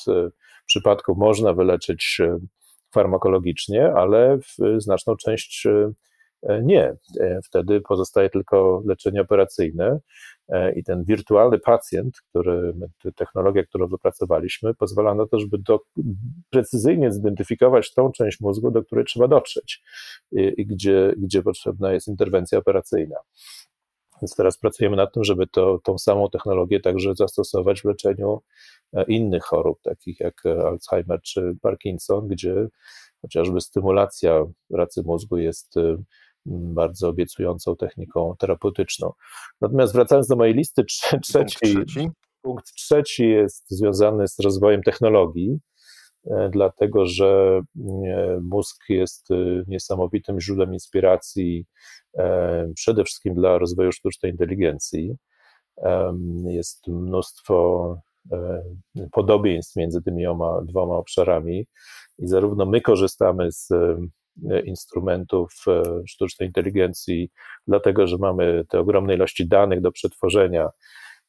przypadków 0.65 1.17
można 1.17 1.53
wyleczyć 1.53 2.21
farmakologicznie, 2.93 3.93
ale 3.93 4.37
w 4.37 4.81
znaczną 4.81 5.15
część 5.15 5.65
e, 5.65 5.91
nie. 6.63 6.95
E, 7.19 7.39
wtedy 7.43 7.81
pozostaje 7.81 8.29
tylko 8.29 8.83
leczenie 8.85 9.21
operacyjne 9.21 9.99
e, 10.47 10.73
i 10.73 10.83
ten 10.83 11.03
wirtualny 11.03 11.59
pacjent, 11.59 12.17
który, 12.29 12.73
technologia, 13.15 13.63
którą 13.63 13.87
wypracowaliśmy, 13.87 14.73
pozwala 14.73 15.15
na 15.15 15.27
to, 15.27 15.39
żeby 15.39 15.57
do, 15.57 15.79
precyzyjnie 16.49 17.11
zidentyfikować 17.11 17.93
tą 17.93 18.11
część 18.11 18.39
mózgu, 18.39 18.71
do 18.71 18.83
której 18.83 19.05
trzeba 19.05 19.27
dotrzeć 19.27 19.83
i, 20.31 20.53
i 20.57 20.65
gdzie, 20.65 21.13
gdzie 21.17 21.41
potrzebna 21.41 21.93
jest 21.93 22.07
interwencja 22.07 22.57
operacyjna. 22.57 23.15
Więc 24.21 24.35
teraz 24.35 24.57
pracujemy 24.57 24.95
nad 24.95 25.13
tym, 25.13 25.23
żeby 25.23 25.47
to, 25.47 25.79
tą 25.83 25.97
samą 25.97 26.29
technologię 26.29 26.79
także 26.79 27.15
zastosować 27.15 27.81
w 27.81 27.85
leczeniu 27.85 28.41
e, 28.93 29.03
innych 29.03 29.43
chorób, 29.43 29.81
takich 29.81 30.19
jak 30.19 30.45
e, 30.45 30.67
Alzheimer 30.67 31.21
czy 31.21 31.55
Parkinson, 31.61 32.27
gdzie 32.27 32.67
chociażby 33.21 33.61
stymulacja 33.61 34.45
pracy 34.69 35.03
mózgu 35.05 35.37
jest 35.37 35.77
e, 35.77 35.97
bardzo 36.45 37.09
obiecującą 37.09 37.75
techniką 37.75 38.35
terapeutyczną. 38.39 39.13
Natomiast 39.61 39.93
wracając 39.93 40.27
do 40.27 40.35
mojej 40.35 40.53
listy, 40.53 40.83
trzeci, 40.85 41.23
punkt 41.31 41.59
trzeci, 41.59 42.09
punkt 42.41 42.73
trzeci 42.73 43.29
jest 43.29 43.69
związany 43.69 44.27
z 44.27 44.39
rozwojem 44.39 44.83
technologii, 44.83 45.59
dlatego 46.51 47.05
że 47.05 47.61
mózg 48.41 48.89
jest 48.89 49.27
niesamowitym 49.67 50.39
źródłem 50.39 50.73
inspiracji 50.73 51.65
E, 52.17 52.71
przede 52.75 53.03
wszystkim 53.03 53.33
dla 53.33 53.57
rozwoju 53.57 53.91
sztucznej 53.91 54.31
inteligencji. 54.31 55.15
Jest 56.45 56.87
mnóstwo 56.87 57.95
e, 58.31 58.63
podobieństw 59.11 59.75
między 59.75 60.01
tymi 60.01 60.23
dwoma 60.63 60.95
obszarami 60.95 61.65
i 62.17 62.27
zarówno 62.27 62.65
my 62.65 62.81
korzystamy 62.81 63.51
z 63.51 63.71
e, 63.71 64.59
instrumentów 64.61 65.53
sztucznej 66.07 66.49
inteligencji, 66.49 67.29
dlatego 67.67 68.07
że 68.07 68.17
mamy 68.17 68.63
te 68.69 68.79
ogromne 68.79 69.13
ilości 69.13 69.47
danych 69.47 69.81
do 69.81 69.91
przetworzenia, 69.91 70.69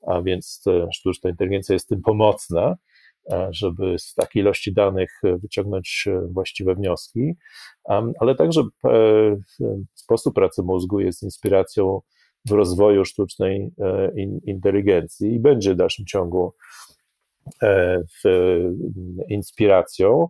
a 0.06 0.22
więc 0.22 0.64
sztuczna 0.94 1.30
inteligencja 1.30 1.72
jest 1.72 1.88
tym 1.88 2.02
pomocna, 2.02 2.76
żeby 3.50 3.98
z 3.98 4.14
takiej 4.14 4.42
ilości 4.42 4.72
danych 4.72 5.20
wyciągnąć 5.22 6.08
właściwe 6.30 6.74
wnioski, 6.74 7.32
ale 8.20 8.34
także 8.34 8.62
sposób 9.94 10.34
pracy 10.34 10.62
mózgu 10.62 11.00
jest 11.00 11.22
inspiracją 11.22 12.00
w 12.48 12.50
rozwoju 12.50 13.04
sztucznej 13.04 13.70
e, 13.78 14.12
inteligencji 14.44 15.34
i 15.34 15.40
będzie 15.40 15.74
w 15.74 15.76
dalszym 15.76 16.06
ciągu 16.06 16.54
e, 17.62 18.02
inspiracją. 19.28 20.28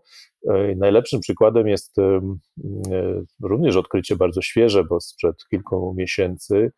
E, 0.48 0.74
najlepszym 0.76 1.20
przykładem 1.20 1.68
jest 1.68 1.96
również 3.42 3.76
odkrycie 3.76 4.16
bardzo 4.16 4.42
świeże, 4.42 4.84
bo 4.84 5.00
sprzed 5.00 5.36
kilku 5.50 5.94
miesięcy, 5.96 6.72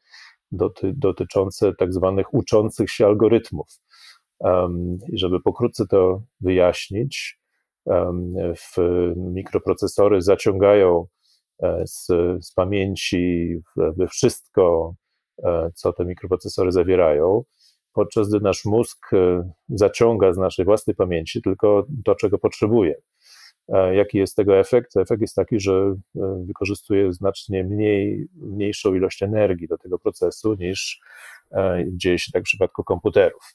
doty, 0.52 0.92
dotyczące 0.96 1.72
tak 1.78 1.92
zwanych 1.92 2.34
uczących 2.34 2.90
się 2.90 3.06
algorytmów. 3.06 3.66
I 5.12 5.18
żeby 5.18 5.40
pokrótce 5.40 5.86
to 5.86 6.22
wyjaśnić, 6.40 7.42
w 8.56 8.76
mikroprocesory 9.16 10.22
zaciągają 10.22 11.06
e, 11.62 11.82
z, 11.86 12.06
z 12.40 12.52
pamięci 12.52 13.54
wszystko, 14.10 14.94
e, 15.44 15.70
co 15.74 15.92
te 15.92 16.04
mikroprocesory 16.04 16.72
zawierają, 16.72 17.44
podczas 17.92 18.28
gdy 18.28 18.40
nasz 18.40 18.64
mózg 18.64 19.14
e, 19.14 19.52
zaciąga 19.68 20.32
z 20.32 20.38
naszej 20.38 20.64
własnej 20.64 20.96
pamięci 20.96 21.42
tylko 21.42 21.86
to, 22.04 22.14
czego 22.14 22.38
potrzebuje. 22.38 22.94
Jaki 23.92 24.18
jest 24.18 24.36
tego 24.36 24.58
efekt? 24.58 24.96
Efekt 24.96 25.20
jest 25.20 25.34
taki, 25.34 25.60
że 25.60 25.94
wykorzystuje 26.46 27.12
znacznie 27.12 27.64
mniej, 27.64 28.26
mniejszą 28.34 28.94
ilość 28.94 29.22
energii 29.22 29.68
do 29.68 29.78
tego 29.78 29.98
procesu 29.98 30.54
niż 30.54 31.00
dzieje 31.86 32.18
się 32.18 32.32
tak 32.32 32.42
w 32.42 32.44
przypadku 32.44 32.84
komputerów. 32.84 33.54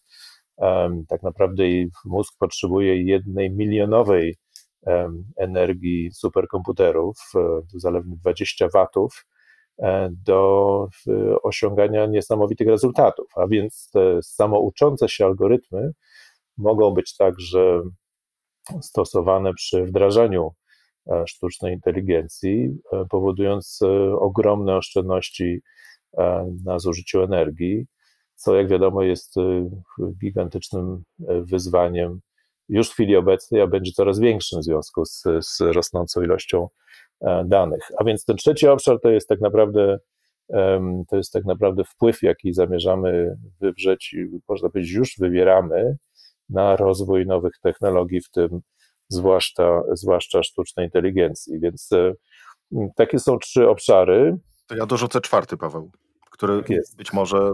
Tak 1.08 1.24
naprawdę 1.24 1.64
mózg 2.06 2.34
potrzebuje 2.40 3.04
jednej 3.04 3.52
milionowej 3.52 4.38
energii 5.38 6.12
superkomputerów, 6.12 7.18
e, 7.36 7.62
zaledwie 7.74 8.16
20 8.16 8.70
watów, 8.74 9.26
e, 9.80 10.10
do 10.26 10.88
osiągania 11.44 12.06
niesamowitych 12.06 12.68
rezultatów. 12.68 13.28
A 13.36 13.48
więc 13.48 13.90
te 13.94 14.20
samouczące 14.22 15.10
się 15.10 15.26
algorytmy 15.26 15.92
mogą 16.58 16.92
być 16.92 17.16
także 17.16 17.82
stosowane 18.82 19.54
przy 19.54 19.84
wdrażaniu 19.84 20.52
e, 21.12 21.24
sztucznej 21.28 21.74
inteligencji, 21.74 22.78
powodując 23.10 23.80
ogromne 24.20 24.78
oszczędności 24.78 25.62
na 26.66 26.80
zużyciu 26.80 27.22
energii 27.22 27.86
co 28.38 28.56
jak 28.56 28.68
wiadomo 28.68 29.04
jest 29.04 29.38
y, 29.38 29.70
gigantycznym 30.22 31.04
y, 31.22 31.26
wyzwaniem 31.42 32.20
już 32.70 32.90
w 32.90 32.94
chwili 32.94 33.16
obecnej, 33.16 33.62
a 33.62 33.68
będzie 33.68 33.92
coraz 33.92 34.20
większym 34.20 34.60
w 34.60 34.64
związku 34.64 35.06
z, 35.06 35.24
z 35.40 35.62
rosnącą 35.62 36.22
ilością 36.22 36.68
e, 37.22 37.46
danych. 37.46 37.82
A 37.98 38.04
więc 38.04 38.26
ten 38.26 38.38
trzeci 38.38 38.68
obszar 38.68 39.00
to 39.02 39.10
jest 39.10 39.30
tak 39.30 39.42
naprawdę 39.42 40.00
to 41.10 41.18
jest 41.18 41.34
tak 41.34 41.46
naprawdę 41.46 41.84
wpływ, 41.84 42.22
jaki 42.22 42.54
zamierzamy 42.54 43.38
wywrzeć 43.62 44.16
można 44.50 44.70
powiedzieć 44.70 44.94
już 44.94 45.16
wywieramy 45.20 45.98
na 46.50 46.76
rozwój 46.76 47.26
nowych 47.26 47.54
technologii, 47.62 48.22
w 48.22 48.30
tym 48.30 48.62
zwłaszcza, 49.10 49.84
zwłaszcza 49.94 50.44
sztucznej 50.44 50.86
inteligencji. 50.86 51.60
Więc 51.60 51.90
e, 51.92 52.14
takie 52.96 53.20
są 53.20 53.40
trzy 53.40 53.70
obszary. 53.70 54.38
To 54.68 54.76
ja 54.76 54.86
dorzucę 54.86 55.22
czwarty, 55.22 55.58
Paweł, 55.58 55.92
który 56.38 56.64
tak 56.64 56.96
być 56.98 57.14
może 57.14 57.54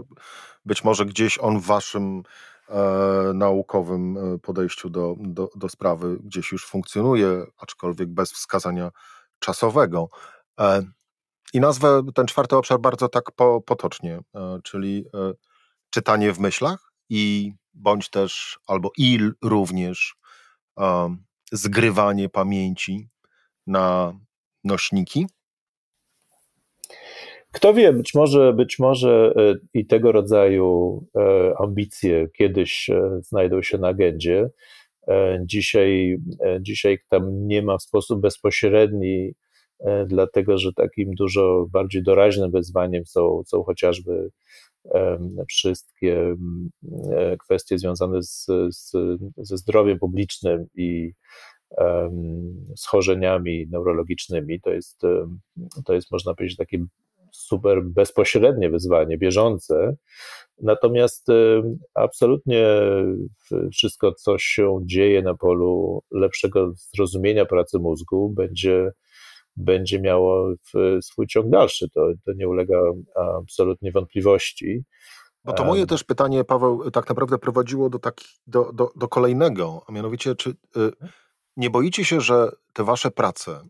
być 0.64 0.84
może 0.84 1.06
gdzieś 1.06 1.38
on 1.38 1.60
w 1.60 1.66
waszym 1.66 2.22
e, 2.68 3.32
naukowym 3.34 4.16
e, 4.16 4.38
podejściu 4.38 4.90
do, 4.90 5.14
do, 5.18 5.48
do 5.56 5.68
sprawy 5.68 6.18
gdzieś 6.20 6.52
już 6.52 6.66
funkcjonuje, 6.66 7.44
aczkolwiek 7.58 8.08
bez 8.08 8.32
wskazania 8.32 8.90
czasowego. 9.38 10.08
E, 10.60 10.82
I 11.52 11.60
nazwę 11.60 12.02
ten 12.14 12.26
czwarty 12.26 12.56
obszar 12.56 12.80
bardzo 12.80 13.08
tak 13.08 13.32
po, 13.32 13.60
potocznie, 13.60 14.20
e, 14.34 14.60
czyli 14.64 15.04
e, 15.14 15.32
czytanie 15.90 16.32
w 16.32 16.38
myślach 16.38 16.92
i 17.08 17.52
bądź 17.74 18.10
też, 18.10 18.58
albo 18.66 18.90
i 18.98 19.18
również 19.42 20.16
e, 20.78 21.16
zgrywanie 21.52 22.28
pamięci 22.28 23.08
na 23.66 24.12
nośniki 24.64 25.26
kto 27.54 27.74
wie, 27.74 27.92
być 27.92 28.14
może, 28.14 28.52
być 28.52 28.78
może 28.78 29.34
e, 29.36 29.54
i 29.74 29.86
tego 29.86 30.12
rodzaju 30.12 31.04
e, 31.16 31.54
ambicje 31.58 32.28
kiedyś 32.28 32.90
e, 32.90 33.20
znajdą 33.22 33.62
się 33.62 33.78
na 33.78 33.88
agendzie. 33.88 34.50
Dzisiaj, 35.40 36.18
dzisiaj 36.60 36.98
tam 37.08 37.46
nie 37.46 37.62
ma 37.62 37.78
w 37.78 37.82
sposób 37.82 38.20
bezpośredni, 38.20 39.34
dlatego 40.06 40.58
że 40.58 40.72
takim 40.72 41.14
dużo 41.14 41.66
bardziej 41.70 42.02
doraźnym 42.02 42.50
wyzwaniem 42.50 43.06
są, 43.06 43.42
są 43.46 43.62
chociażby 43.62 44.30
wszystkie 45.48 46.34
kwestie 47.38 47.78
związane 47.78 48.22
z, 48.22 48.46
z, 48.70 48.92
ze 49.36 49.56
zdrowiem 49.56 49.98
publicznym 49.98 50.66
i 50.74 51.12
schorzeniami 52.76 53.66
neurologicznymi. 53.70 54.60
To 54.60 54.70
jest, 54.70 55.02
to 55.84 55.94
jest 55.94 56.10
można 56.10 56.34
powiedzieć, 56.34 56.56
takie 56.56 56.78
super 57.36 57.84
bezpośrednie 57.84 58.70
wyzwanie, 58.70 59.18
bieżące. 59.18 59.96
Natomiast 60.62 61.28
y, 61.28 61.62
absolutnie 61.94 62.66
wszystko, 63.72 64.12
co 64.12 64.38
się 64.38 64.78
dzieje 64.84 65.22
na 65.22 65.34
polu 65.34 66.02
lepszego 66.10 66.72
zrozumienia 66.94 67.44
pracy 67.44 67.78
mózgu, 67.78 68.30
będzie, 68.30 68.92
będzie 69.56 70.00
miało 70.00 70.54
swój 71.00 71.26
ciąg 71.26 71.50
dalszy. 71.50 71.90
To, 71.90 72.12
to 72.24 72.32
nie 72.32 72.48
ulega 72.48 72.78
absolutnie 73.42 73.92
wątpliwości. 73.92 74.84
Bo 75.44 75.52
to 75.52 75.64
moje 75.64 75.86
też 75.86 76.04
pytanie, 76.04 76.44
Paweł, 76.44 76.90
tak 76.90 77.08
naprawdę 77.08 77.38
prowadziło 77.38 77.90
do, 77.90 77.98
taki, 77.98 78.26
do, 78.46 78.72
do, 78.72 78.90
do 78.96 79.08
kolejnego, 79.08 79.82
a 79.88 79.92
mianowicie, 79.92 80.34
czy 80.34 80.50
y, 80.50 80.54
nie 81.56 81.70
boicie 81.70 82.04
się, 82.04 82.20
że 82.20 82.48
te 82.72 82.84
wasze 82.84 83.10
prace 83.10 83.60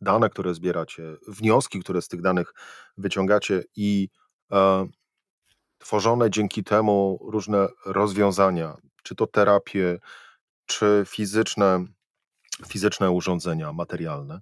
dane, 0.00 0.30
które 0.30 0.54
zbieracie, 0.54 1.16
wnioski, 1.28 1.80
które 1.80 2.02
z 2.02 2.08
tych 2.08 2.22
danych 2.22 2.54
wyciągacie 2.96 3.62
i 3.76 4.08
e, 4.52 4.88
tworzone 5.78 6.30
dzięki 6.30 6.64
temu 6.64 7.18
różne 7.22 7.68
rozwiązania, 7.86 8.76
czy 9.02 9.14
to 9.14 9.26
terapie, 9.26 9.98
czy 10.66 11.04
fizyczne, 11.06 11.84
fizyczne 12.68 13.10
urządzenia 13.10 13.72
materialne, 13.72 14.40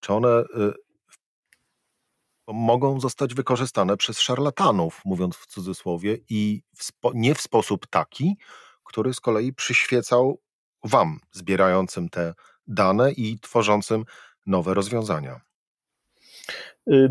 czy 0.00 0.12
one 0.12 0.40
y, 0.40 0.72
mogą 2.46 3.00
zostać 3.00 3.34
wykorzystane 3.34 3.96
przez 3.96 4.20
szarlatanów, 4.20 5.00
mówiąc 5.04 5.36
w 5.36 5.46
cudzysłowie, 5.46 6.18
i 6.28 6.62
w 6.76 6.82
spo, 6.82 7.12
nie 7.14 7.34
w 7.34 7.40
sposób 7.40 7.86
taki, 7.86 8.36
który 8.84 9.14
z 9.14 9.20
kolei 9.20 9.52
przyświecał 9.52 10.40
Wam, 10.84 11.20
zbierającym 11.32 12.08
te 12.08 12.34
dane 12.66 13.12
i 13.12 13.38
tworzącym 13.40 14.04
nowe 14.48 14.74
rozwiązania. 14.74 15.40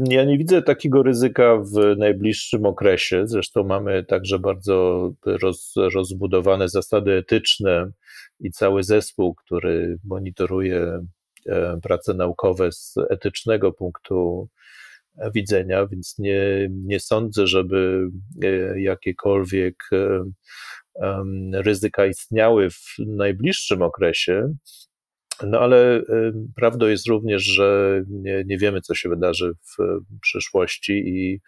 Ja 0.10 0.26
nie 0.26 0.38
widzę 0.38 0.62
takiego 0.62 1.04
ryzyka 1.04 1.58
w 1.58 1.98
najbliższym 1.98 2.66
okresie. 2.66 3.28
Zresztą 3.28 3.64
mamy 3.64 4.04
także 4.04 4.40
bardzo 4.40 5.10
roz, 5.26 5.74
rozbudowane 5.94 6.70
zasady 6.70 7.14
etyczne 7.14 7.92
i 8.40 8.52
cały 8.52 8.84
zespół, 8.84 9.36
który 9.36 9.98
monitoruje 10.04 11.00
e, 11.48 11.80
prace 11.84 12.14
naukowe 12.14 12.72
z 12.72 12.96
etycznego 13.10 13.72
punktu 13.72 14.50
widzenia, 15.36 15.88
więc 15.88 16.16
nie, 16.20 16.70
nie 16.72 17.00
sądzę, 17.00 17.48
żeby 17.48 18.10
e, 18.44 18.82
jakiekolwiek 18.82 19.76
e, 19.94 20.24
ryzyka 21.54 22.06
istniały 22.06 22.70
w 22.70 22.96
najbliższym 23.00 23.82
okresie. 23.82 24.54
No 25.44 25.60
ale 25.60 26.02
prawdą 26.56 26.88
jest 26.88 27.08
również, 27.08 27.44
że 27.44 28.02
nie, 28.10 28.44
nie 28.46 28.58
wiemy, 28.58 28.82
co 28.82 28.96
się 28.96 29.10
wydarzy 29.10 29.54
w 29.54 29.78
przyszłości 30.22 30.94
i 30.94 31.42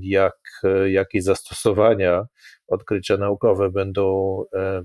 jak, 0.00 0.62
jakie 0.86 1.22
zastosowania 1.22 2.24
odkrycia 2.68 3.16
naukowe 3.16 3.70
będą 3.70 4.36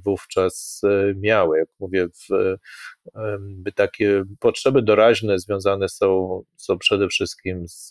wówczas 0.06 0.82
e, 0.84 1.13
miały. 1.15 1.58
Jak 1.58 1.70
mówię, 1.80 2.08
w, 2.08 2.56
takie 3.76 4.24
potrzeby 4.39 4.82
doraźne 4.82 5.39
związane 5.39 5.89
są, 5.89 6.41
są 6.58 6.78
przede 6.78 7.08
wszystkim 7.08 7.67
z 7.67 7.89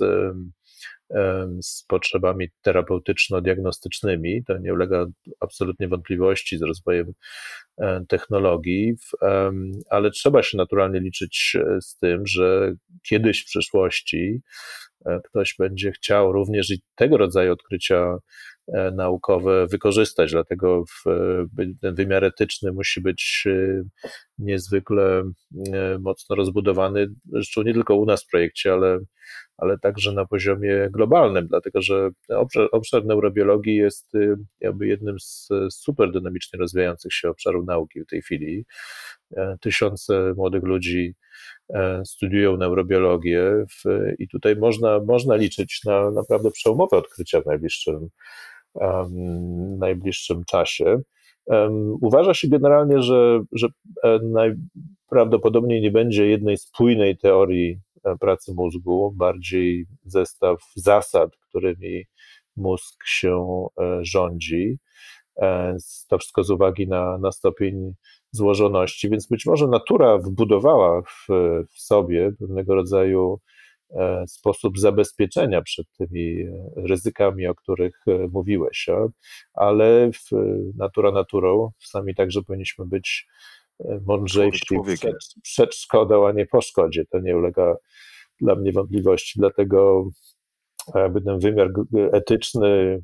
z 1.62 1.84
potrzebami 1.88 2.48
terapeutyczno-diagnostycznymi. 2.62 4.44
To 4.44 4.58
nie 4.58 4.74
ulega 4.74 5.06
absolutnie 5.40 5.88
wątpliwości 5.88 6.58
z 6.58 6.62
rozwojem 6.62 7.12
e, 7.78 8.04
technologii, 8.08 8.94
ale 9.90 10.10
trzeba 10.10 10.42
się 10.42 10.56
naturalnie 10.56 11.00
liczyć 11.00 11.56
e, 11.60 11.80
z 11.80 11.96
tym, 11.96 12.26
że 12.26 12.72
kiedyś 13.08 13.42
w 13.42 13.46
przyszłości 13.46 14.40
e, 15.06 15.20
ktoś 15.24 15.54
będzie 15.58 15.92
chciał 15.92 16.32
również 16.32 16.70
i 16.70 16.82
tego 16.94 17.16
rodzaju 17.16 17.52
odkrycia 17.52 18.16
naukowe 18.92 19.66
wykorzystać. 19.66 20.30
Dlatego 20.30 20.84
ten 21.80 21.94
wymiar 21.94 22.24
etyczny 22.24 22.72
musi 22.72 23.00
być 23.00 23.44
niezwykle 24.38 25.22
mocno 26.00 26.36
rozbudowany, 26.36 27.06
zresztą 27.32 27.62
nie 27.62 27.74
tylko 27.74 27.96
u 27.96 28.06
nas 28.06 28.24
w 28.24 28.30
projekcie, 28.30 28.72
ale 28.72 28.98
ale 29.58 29.78
także 29.78 30.12
na 30.12 30.26
poziomie 30.26 30.88
globalnym, 30.90 31.46
dlatego 31.46 31.82
że 31.82 32.10
obszar, 32.28 32.68
obszar 32.72 33.04
neurobiologii 33.04 33.76
jest 33.76 34.14
y, 34.14 34.36
jakby 34.60 34.86
jednym 34.86 35.20
z 35.20 35.48
super 35.70 36.12
dynamicznie 36.12 36.58
rozwijających 36.58 37.12
się 37.12 37.30
obszarów 37.30 37.66
nauki 37.66 38.00
w 38.00 38.06
tej 38.06 38.22
chwili. 38.22 38.64
E, 39.36 39.56
tysiące 39.60 40.34
młodych 40.36 40.62
ludzi 40.62 41.14
e, 41.74 42.02
studiują 42.04 42.56
neurobiologię 42.56 43.42
w, 43.70 44.12
i 44.18 44.28
tutaj 44.28 44.56
można, 44.56 45.00
można 45.00 45.36
liczyć 45.36 45.80
na 45.84 46.10
naprawdę 46.10 46.50
przełomowe 46.50 46.96
odkrycia 46.96 47.40
w 47.40 47.46
najbliższym, 47.46 48.08
um, 48.74 49.78
najbliższym 49.78 50.44
czasie. 50.44 51.00
Uważa 52.00 52.34
się 52.34 52.48
generalnie, 52.48 53.02
że, 53.02 53.42
że 53.52 53.68
najprawdopodobniej 54.22 55.80
nie 55.80 55.90
będzie 55.90 56.26
jednej 56.26 56.56
spójnej 56.56 57.18
teorii 57.18 57.80
pracy 58.20 58.52
mózgu, 58.56 59.12
bardziej 59.16 59.86
zestaw 60.04 60.58
zasad, 60.76 61.30
którymi 61.48 62.04
mózg 62.56 63.04
się 63.06 63.66
rządzi. 64.00 64.78
To 66.08 66.18
wszystko 66.18 66.44
z 66.44 66.50
uwagi 66.50 66.88
na, 66.88 67.18
na 67.18 67.32
stopień 67.32 67.94
złożoności, 68.30 69.10
więc 69.10 69.26
być 69.28 69.46
może 69.46 69.66
natura 69.68 70.18
wbudowała 70.18 71.02
w, 71.02 71.26
w 71.74 71.80
sobie 71.80 72.32
pewnego 72.38 72.74
rodzaju 72.74 73.40
e, 73.90 74.24
sposób 74.28 74.78
zabezpieczenia 74.78 75.62
przed 75.62 75.86
tymi 75.98 76.42
e, 76.42 76.48
ryzykami, 76.76 77.46
o 77.46 77.54
których 77.54 78.00
e, 78.06 78.28
mówiłeś, 78.32 78.86
ale 79.54 80.10
natura 80.76 81.10
naturą, 81.10 81.70
sami 81.80 82.14
także 82.14 82.42
powinniśmy 82.42 82.86
być 82.86 83.26
mądrzejsi 84.06 84.76
przed, 84.96 85.16
przed 85.42 85.74
szkodą, 85.74 86.26
a 86.26 86.32
nie 86.32 86.46
po 86.46 86.60
szkodzie. 86.60 87.04
To 87.10 87.18
nie 87.18 87.36
ulega 87.36 87.76
dla 88.40 88.54
mnie 88.54 88.72
wątpliwości, 88.72 89.38
dlatego 89.38 90.08
ten 91.24 91.38
wymiar 91.38 91.70
etyczny, 92.12 93.02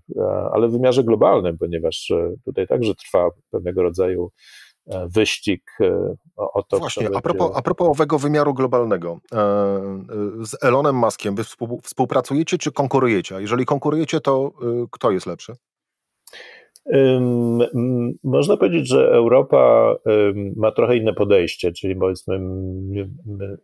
ale 0.53 0.69
w 0.69 0.73
wymiarze 0.73 1.05
globalnym, 1.05 1.59
ponieważ 1.59 2.13
tutaj 2.45 2.67
także 2.67 2.95
trwa 2.95 3.31
pewnego 3.51 3.83
rodzaju 3.83 4.31
E, 4.87 5.09
wyścig 5.09 5.63
e, 5.81 6.15
o, 6.37 6.63
to, 6.63 6.79
Właśnie, 6.79 7.09
a 7.15 7.21
propos, 7.21 7.51
a 7.55 7.63
propos 7.63 7.89
owego 7.89 8.19
wymiaru 8.19 8.55
globalnego. 8.55 9.21
E, 9.33 9.39
z 10.43 10.65
Elonem 10.65 10.97
Muskiem 10.97 11.35
wy 11.35 11.45
współpracujecie 11.83 12.59
czy 12.59 12.73
konkurujecie? 12.73 13.37
A 13.37 13.41
jeżeli 13.41 13.67
konkurujecie, 13.67 14.21
to 14.21 14.53
kto 14.91 15.11
jest 15.11 15.27
lepszy? 15.27 15.53
Można 18.25 18.57
powiedzieć, 18.57 18.89
że 18.89 19.09
Europa 19.09 19.95
ma 20.57 20.73
trochę 20.73 20.97
inne 20.97 21.15
podejście, 21.15 21.73
czyli 21.73 21.97
powiedzmy 21.97 22.41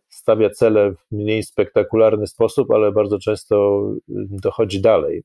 stawia 0.09 0.49
cele 0.49 0.91
w 0.91 1.11
mniej 1.11 1.43
spektakularny 1.43 2.27
sposób, 2.27 2.71
ale 2.71 2.91
bardzo 2.91 3.19
często 3.19 3.83
dochodzi 4.29 4.81
dalej. 4.81 5.23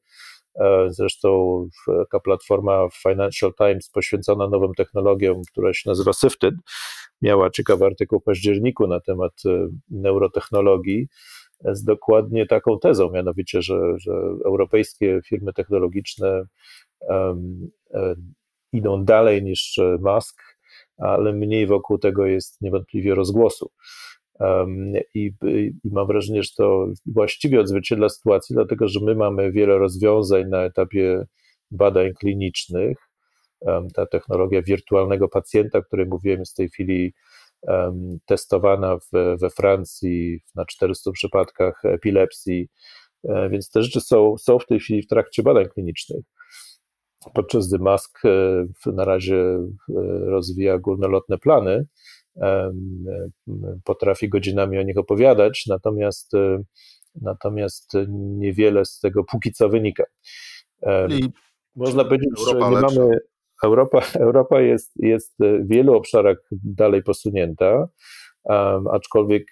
E, 0.61 0.87
zresztą 0.91 1.69
taka 1.87 2.21
platforma 2.21 2.89
Financial 3.03 3.53
Times 3.55 3.89
poświęcona 3.89 4.49
nowym 4.49 4.75
technologiom, 4.75 5.43
która 5.51 5.75
się 5.75 5.91
nazywa 5.91 6.13
Sifted, 6.13 6.55
miała 7.23 7.51
ciekawy 7.51 7.85
artykuł 7.85 8.21
w 8.21 8.25
październiku 8.25 8.87
na 8.87 9.01
temat 9.01 9.33
e, 9.47 9.69
neurotechnologii 9.91 11.09
z 11.73 11.85
dokładnie 11.85 12.47
taką 12.47 12.79
tezą, 12.79 13.11
mianowicie, 13.11 13.63
że, 13.63 13.99
że 13.99 14.13
europejskie 14.45 15.21
firmy 15.27 15.53
technologiczne 15.53 16.45
idą 18.73 19.05
dalej 19.05 19.43
niż 19.43 19.81
Musk, 20.01 20.43
ale 20.99 21.33
mniej 21.33 21.67
wokół 21.67 21.99
tego 21.99 22.27
jest 22.27 22.61
niewątpliwie 22.61 23.15
rozgłosu. 23.15 23.71
I, 25.15 25.33
I, 25.43 25.73
mam 25.85 26.07
wrażenie, 26.07 26.43
że 26.43 26.51
to 26.57 26.87
właściwie 27.07 27.61
odzwierciedla 27.61 28.09
sytuację, 28.09 28.55
dlatego 28.55 28.89
że 28.89 29.01
my 29.03 29.15
mamy 29.15 29.53
wiele 29.53 29.79
rozwiązań 29.79 30.49
na 30.49 30.65
etapie 30.65 31.25
badań 31.71 32.13
klinicznych. 32.13 32.99
Ta 33.95 34.07
technologia 34.07 34.63
wirtualnego 34.63 35.29
pacjenta, 35.29 35.79
o 35.79 35.83
której 35.83 36.07
mówiłem, 36.07 36.39
jest 36.39 36.53
w 36.53 36.57
tej 36.57 36.69
chwili 36.69 37.15
testowana 38.25 38.97
w, 38.97 39.37
we 39.41 39.51
Francji 39.51 40.41
na 40.55 40.65
400 40.65 41.13
przypadkach 41.13 41.85
epilepsji, 41.85 42.69
e, 43.29 43.49
więc 43.51 43.71
te 43.71 43.83
rzeczy 43.83 44.01
są, 44.01 44.39
są 44.39 44.59
w 44.59 44.67
tej 44.67 44.81
chwili 44.81 45.03
w 45.03 45.07
trakcie 45.07 45.43
badań 45.43 45.69
klinicznych. 45.69 46.25
Podczas 47.35 47.69
gdy 47.69 47.79
Musk 47.79 48.19
e, 48.25 48.93
na 48.93 49.05
razie 49.05 49.37
e, 49.37 49.69
rozwija 50.25 50.79
górnolotne 50.79 51.39
plany, 51.39 51.87
potrafi 53.85 54.29
godzinami 54.29 54.79
o 54.79 54.83
nich 54.83 54.99
opowiadać, 54.99 55.65
natomiast, 55.69 56.35
e, 56.35 56.63
natomiast 57.23 57.93
niewiele 58.09 58.85
z 58.85 59.01
tego 59.01 59.25
póki 59.25 59.53
co 59.53 59.69
wynika. 59.69 60.05
I 61.09 61.29
można 61.77 62.05
powiedzieć, 62.05 62.31
Europa 62.39 62.65
że 62.65 62.71
nie 62.71 62.81
mamy. 62.81 63.19
Europa, 63.65 64.01
Europa 64.27 64.61
jest, 64.61 64.93
jest 64.97 65.35
w 65.39 65.69
wielu 65.69 65.95
obszarach 65.95 66.39
dalej 66.53 67.03
posunięta, 67.03 67.89
aczkolwiek 68.93 69.47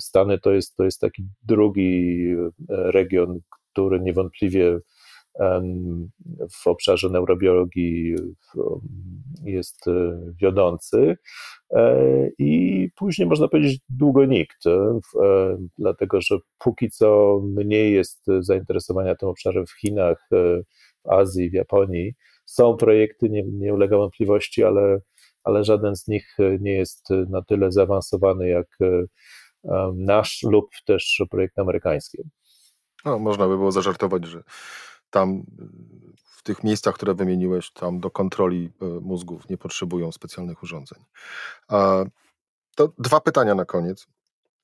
Stany 0.00 0.38
to 0.38 0.52
jest, 0.52 0.76
to 0.76 0.84
jest 0.84 1.00
taki 1.00 1.24
drugi 1.42 2.24
e, 2.30 2.92
region, 2.92 3.40
który 3.72 4.00
niewątpliwie 4.00 4.78
w 6.50 6.66
obszarze 6.66 7.08
neurobiologii 7.08 8.14
jest 9.44 9.88
e, 9.88 10.20
wiodący 10.40 11.16
e, 11.70 12.28
i 12.38 12.90
później 12.96 13.28
można 13.28 13.48
powiedzieć 13.48 13.80
długo 13.88 14.24
nikt, 14.24 14.66
e, 14.66 15.00
dlatego 15.78 16.20
że 16.20 16.38
póki 16.58 16.90
co 16.90 17.40
mniej 17.44 17.94
jest 17.94 18.26
zainteresowania 18.40 19.14
tym 19.14 19.28
obszarem 19.28 19.66
w 19.66 19.80
Chinach, 19.80 20.28
w 21.04 21.08
Azji, 21.08 21.50
w 21.50 21.54
Japonii. 21.54 22.14
Są 22.44 22.76
projekty, 22.76 23.28
nie, 23.28 23.42
nie 23.42 23.74
ulega 23.74 23.96
wątpliwości, 23.96 24.64
ale, 24.64 25.00
ale 25.44 25.64
żaden 25.64 25.96
z 25.96 26.08
nich 26.08 26.36
nie 26.60 26.72
jest 26.72 27.08
na 27.10 27.42
tyle 27.42 27.72
zaawansowany 27.72 28.48
jak 28.48 28.78
nasz 29.94 30.42
lub 30.42 30.66
też 30.86 31.22
projekt 31.30 31.58
amerykański. 31.58 32.18
No, 33.04 33.18
można 33.18 33.48
by 33.48 33.56
było 33.56 33.72
zażartować, 33.72 34.24
że 34.24 34.42
tam 35.10 35.42
w 36.36 36.42
tych 36.42 36.64
miejscach, 36.64 36.94
które 36.94 37.14
wymieniłeś, 37.14 37.70
tam 37.70 38.00
do 38.00 38.10
kontroli 38.10 38.70
e, 38.82 38.86
mózgów 39.00 39.48
nie 39.48 39.58
potrzebują 39.58 40.12
specjalnych 40.12 40.62
urządzeń. 40.62 40.98
To 42.76 42.92
dwa 42.98 43.20
pytania 43.20 43.54
na 43.54 43.64
koniec. 43.64 44.06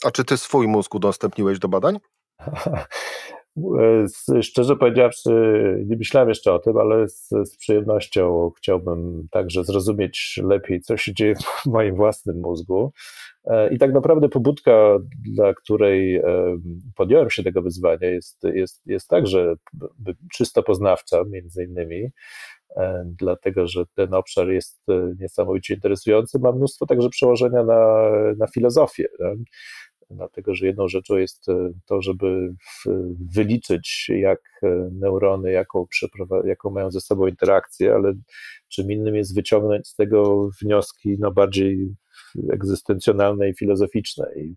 A 0.04 0.10
czy 0.10 0.24
ty 0.24 0.36
swój 0.36 0.68
mózg 0.68 0.94
udostępniłeś 0.94 1.58
do 1.58 1.68
badań? 1.68 1.98
Szczerze 4.42 4.76
powiedziawszy, 4.76 5.30
nie 5.86 5.96
myślałem 5.96 6.28
jeszcze 6.28 6.52
o 6.52 6.58
tym, 6.58 6.78
ale 6.78 7.08
z, 7.08 7.28
z, 7.28 7.56
przyjemnością 7.56 8.50
chciałbym 8.56 9.28
także 9.30 9.64
zrozumieć 9.64 10.40
lepiej, 10.42 10.80
co 10.80 10.96
się 10.96 11.14
dzieje 11.14 11.34
w 11.34 11.66
moim 11.66 11.96
własnym 11.96 12.40
mózgu. 12.40 12.92
E, 13.44 13.74
I 13.74 13.78
tak 13.78 13.92
naprawdę 13.92 14.28
pobudka, 14.28 14.98
dla 15.34 15.54
której 15.54 16.22
podjąłem 16.96 17.30
się 17.30 17.42
tego 17.42 17.62
wyzwania, 17.62 18.10
jest, 18.10 18.44
jest, 18.44 18.82
jest 18.86 19.08
także 19.08 19.54
czysto 20.32 20.62
poznawcza, 20.62 21.22
między 21.30 21.64
innymi, 21.64 22.10
e, 22.76 23.04
dlatego 23.06 23.66
że 23.66 23.84
ten 23.94 24.14
obszar 24.14 24.48
jest 24.48 24.88
e, 24.88 25.14
niesamowicie 25.20 25.74
interesujący. 25.74 26.38
Ma 26.38 26.52
mnóstwo 26.52 26.86
także 26.86 27.08
przełożenia 27.08 27.64
na, 27.64 28.10
na 28.38 28.46
filozofię 28.46 29.06
dlatego 30.10 30.54
że 30.54 30.66
jedną 30.66 30.88
rzeczą 30.88 31.16
jest 31.16 31.48
e, 31.48 31.70
to, 31.86 32.02
żeby 32.02 32.54
wyliczyć, 33.34 34.10
jak 34.16 34.40
e, 34.62 34.88
neurony, 34.92 35.52
jaką, 35.52 35.86
jaką 36.44 36.70
mają 36.70 36.90
ze 36.90 37.00
sobą 37.00 37.26
interakcję, 37.26 37.94
ale 37.94 38.14
czym 38.68 38.90
innym 38.90 39.14
jest 39.14 39.34
wyciągnąć 39.34 39.88
z 39.88 39.94
tego 39.94 40.48
wnioski 40.62 41.16
no, 41.18 41.32
bardziej 41.32 41.94
egzystencjonalne 42.52 43.48
i 43.48 43.54
filozoficzne. 43.54 44.26
I 44.36 44.54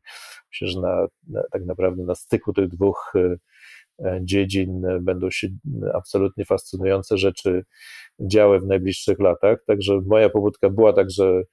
myślę, 0.52 0.68
że 0.68 0.82
na, 0.82 1.08
na, 1.28 1.44
tak 1.52 1.66
naprawdę 1.66 2.04
na 2.04 2.16
styku 2.16 2.54
tych 2.54 2.68
dwóch 2.68 3.14
e, 3.16 4.20
dziedzin 4.22 4.82
będą 5.02 5.32
się 5.32 5.48
absolutnie 5.94 6.46
fascynujące 6.46 7.18
rzeczy 7.18 7.64
działy 8.20 8.60
w 8.60 8.66
najbliższych 8.66 9.20
latach. 9.20 9.64
Także 9.68 10.02
moja 10.06 10.30
pobudka 10.30 10.70
była 10.70 10.94
także 10.94 11.44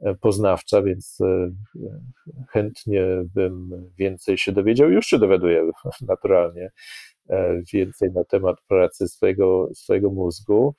E, 0.00 0.14
poznawcza, 0.14 0.82
więc 0.82 1.18
e, 1.20 1.50
chętnie 2.50 3.06
bym 3.34 3.70
więcej 3.98 4.38
się 4.38 4.52
dowiedział. 4.52 4.90
Już 4.90 5.06
się 5.06 5.18
dowiaduję 5.18 5.70
naturalnie 6.00 6.64
e, 6.64 6.70
więcej 7.72 8.12
na 8.12 8.24
temat 8.24 8.56
pracy 8.68 9.08
swojego, 9.08 9.68
swojego 9.74 10.10
mózgu. 10.10 10.74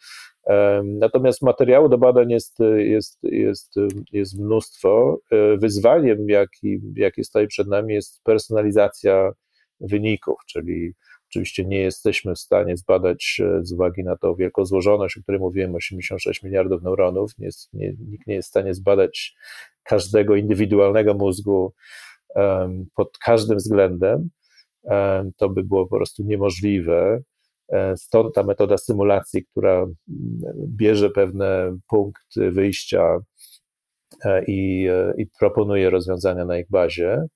Natomiast 0.83 1.41
materiału 1.41 1.89
do 1.89 1.97
badań 1.97 2.31
jest, 2.31 2.57
jest, 2.77 3.19
jest, 3.23 3.75
jest 4.11 4.39
mnóstwo. 4.39 5.19
Wyzwaniem, 5.57 6.29
jaki, 6.29 6.79
jakie 6.95 7.23
stoi 7.23 7.47
przed 7.47 7.67
nami, 7.67 7.93
jest 7.93 8.23
personalizacja 8.23 9.31
wyników, 9.79 10.35
czyli 10.47 10.93
Oczywiście 11.35 11.65
nie 11.65 11.79
jesteśmy 11.79 12.35
w 12.35 12.39
stanie 12.39 12.77
zbadać 12.77 13.41
e, 13.43 13.65
z 13.65 13.73
uwagi 13.73 14.03
na 14.03 14.17
tą 14.17 14.35
wielką 14.35 14.65
złożoność, 14.65 15.17
o 15.17 15.21
której 15.21 15.41
mówiłem, 15.41 15.75
86 15.75 16.43
miliardów 16.43 16.83
neuronów. 16.83 17.31
Nie 17.37 17.49
nie, 17.73 17.93
nikt 17.99 18.27
nie 18.27 18.35
jest 18.35 18.47
w 18.47 18.49
stanie 18.49 18.73
zbadać 18.73 19.35
każdego 19.83 20.35
indywidualnego 20.35 21.13
mózgu 21.13 21.73
um, 22.35 22.85
pod 22.95 23.17
każdym 23.17 23.57
względem. 23.57 24.29
Um, 24.85 25.31
to 25.37 25.49
by 25.49 25.63
było 25.63 25.87
po 25.87 25.95
prostu 25.95 26.23
niemożliwe. 26.23 27.21
E, 27.69 27.97
stąd 27.97 28.35
ta 28.35 28.43
metoda 28.43 28.77
symulacji, 28.77 29.45
która 29.45 29.85
bierze 30.67 31.09
pewne 31.09 31.77
punkty 31.89 32.51
wyjścia 32.51 33.17
e, 34.25 34.43
i, 34.47 34.87
i 35.17 35.27
proponuje 35.39 35.89
rozwiązania 35.89 36.45
na 36.45 36.57
ich 36.57 36.69
bazie. 36.69 37.27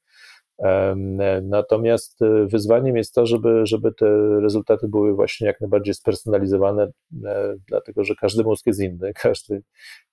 Natomiast 1.42 2.22
e, 2.22 2.48
wyzwaniem 2.48 2.98
jest 2.98 3.14
to, 3.14 3.26
żeby, 3.26 3.66
żeby 3.66 3.94
te 3.94 4.40
rezultaty 4.42 4.88
były 4.88 5.16
właśnie 5.16 5.48
jak 5.48 5.62
najbardziej 5.62 5.94
spersonalizowane, 5.94 6.88
e, 7.26 7.56
dlatego 7.68 8.04
że 8.04 8.16
każdy 8.16 8.44
mózg 8.44 8.66
jest 8.66 8.80
inny, 8.80 9.14
każdy, 9.24 9.62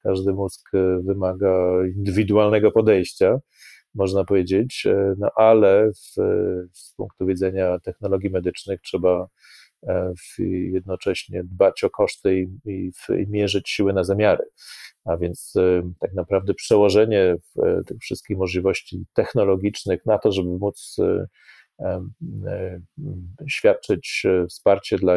każdy 0.03 0.33
mózg 0.33 0.71
e, 0.75 1.03
wymaga 1.03 1.69
indywidualnego 1.97 2.73
podejścia, 2.73 3.39
można 3.97 4.25
powiedzieć, 4.25 4.87
no 5.19 5.31
ale 5.37 5.91
w, 5.93 6.15
z 6.73 6.95
punktu 6.97 7.27
widzenia 7.27 7.79
technologii 7.79 8.31
medycznych 8.31 8.81
trzeba 8.81 9.29
jednocześnie 10.73 11.45
dbać 11.45 11.85
o 11.85 11.91
koszty 11.91 12.41
i, 12.41 12.71
i, 12.71 12.93
i 13.23 13.27
mierzyć 13.29 13.69
siły 13.69 13.93
na 13.93 14.05
zamiary. 14.05 14.45
A 15.07 15.17
więc 15.17 15.55
tak 16.01 16.15
naprawdę 16.15 16.55
przełożenie 16.55 17.37
e, 17.63 17.83
tych 17.87 17.99
wszystkich 17.99 18.39
możliwości 18.39 19.05
technologicznych 19.15 20.07
na 20.07 20.19
to, 20.19 20.33
żeby 20.33 20.49
móc 20.49 20.97
e, 20.99 21.27
e, 21.85 22.81
świadczyć 23.49 24.23
wsparcie 24.49 24.99
dla 24.99 25.15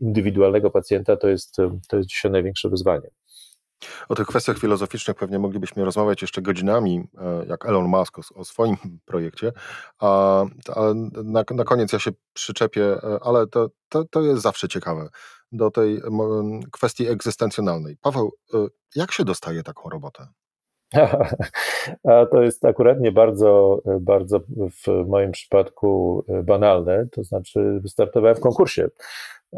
indywidualnego 0.00 0.70
pacjenta, 0.70 1.16
to 1.16 1.28
jest, 1.28 1.56
to 1.88 1.96
jest 1.96 2.08
dzisiaj 2.08 2.32
największe 2.32 2.68
wyzwanie. 2.68 3.08
O 4.08 4.14
tych 4.14 4.26
kwestiach 4.26 4.58
filozoficznych 4.58 5.16
pewnie 5.16 5.38
moglibyśmy 5.38 5.84
rozmawiać 5.84 6.22
jeszcze 6.22 6.42
godzinami, 6.42 7.04
jak 7.48 7.66
Elon 7.66 7.84
Musk 7.84 8.18
o, 8.18 8.22
o 8.34 8.44
swoim 8.44 8.76
projekcie, 9.04 9.52
a, 9.98 10.42
a 10.76 10.80
na, 11.24 11.44
na, 11.50 11.64
koniec 11.64 11.92
ja 11.92 11.98
się 11.98 12.10
przyczepię, 12.32 12.96
ale 13.22 13.46
to, 13.46 13.68
to, 13.88 14.04
to 14.04 14.22
jest 14.22 14.42
zawsze 14.42 14.68
ciekawe 14.68 15.08
do 15.52 15.70
tej 15.70 16.02
kwestii 16.72 17.08
egzystencjonalnej. 17.08 17.96
Paweł, 17.96 18.32
y, 18.54 18.58
jak 18.96 19.12
się 19.12 19.24
dostaje 19.24 19.62
taką 19.62 19.90
robotę? 19.90 20.26
A 22.08 22.26
to 22.26 22.42
jest 22.42 22.64
akurat 22.64 23.00
nie 23.00 23.12
bardzo, 23.12 23.82
bardzo 24.00 24.40
w 24.86 25.08
moim 25.08 25.32
przypadku 25.32 26.24
banalne, 26.44 27.06
to 27.12 27.24
znaczy 27.24 27.80
wystartowałem 27.82 28.36
w 28.36 28.40
konkursie. 28.40 28.88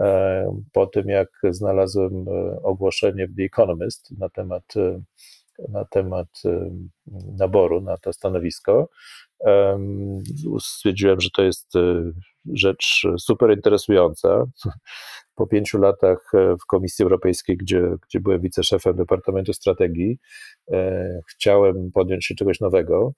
E, 0.00 0.62
po 0.72 0.86
tym, 0.86 1.08
jak 1.08 1.28
znalazłem 1.50 2.26
e, 2.28 2.62
ogłoszenie 2.62 3.26
w 3.26 3.36
The 3.36 3.42
Economist 3.42 4.18
na 4.18 4.28
temat, 4.28 4.64
e, 4.76 5.00
na 5.68 5.84
temat 5.84 6.28
naboru 7.38 7.80
na 7.80 7.96
to 7.96 8.12
stanowisko, 8.12 8.88
stwierdziłem, 10.60 11.20
że 11.20 11.28
to 11.30 11.42
jest 11.42 11.72
rzecz 12.52 13.02
super 13.18 13.50
interesująca. 13.56 14.44
Po 15.34 15.46
pięciu 15.46 15.78
latach 15.78 16.30
w 16.32 16.66
Komisji 16.66 17.02
Europejskiej, 17.02 17.56
gdzie, 17.56 17.82
gdzie 18.08 18.20
byłem 18.20 18.40
wiceszefem 18.40 18.96
Departamentu 18.96 19.52
Strategii, 19.52 20.18
chciałem 21.30 21.92
podjąć 21.92 22.26
się 22.26 22.34
czegoś 22.34 22.60
nowego. 22.60 23.12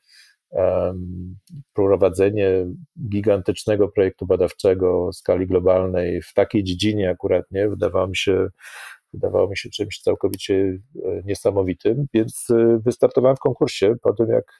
Prowadzenie 1.72 2.66
gigantycznego 3.08 3.88
projektu 3.88 4.26
badawczego 4.26 5.10
w 5.12 5.16
skali 5.16 5.46
globalnej 5.46 6.22
w 6.22 6.34
takiej 6.34 6.64
dziedzinie 6.64 7.10
akurat 7.10 7.44
nie, 7.50 7.68
wydawało 7.68 8.06
mi 8.06 8.16
się, 8.16 8.48
wydawało 9.12 9.48
mi 9.48 9.56
się 9.56 9.70
czymś 9.70 10.00
całkowicie 10.00 10.54
e, 10.54 11.22
niesamowitym, 11.24 12.06
więc 12.14 12.46
wystartowałem 12.78 13.36
w 13.36 13.40
konkursie 13.40 13.94
po 14.02 14.12
tym, 14.12 14.28
jak 14.28 14.58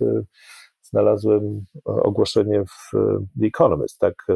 znalazłem 0.82 1.64
ogłoszenie 1.84 2.64
w 2.64 2.90
The 3.40 3.46
Economist. 3.46 3.98
Tak, 3.98 4.26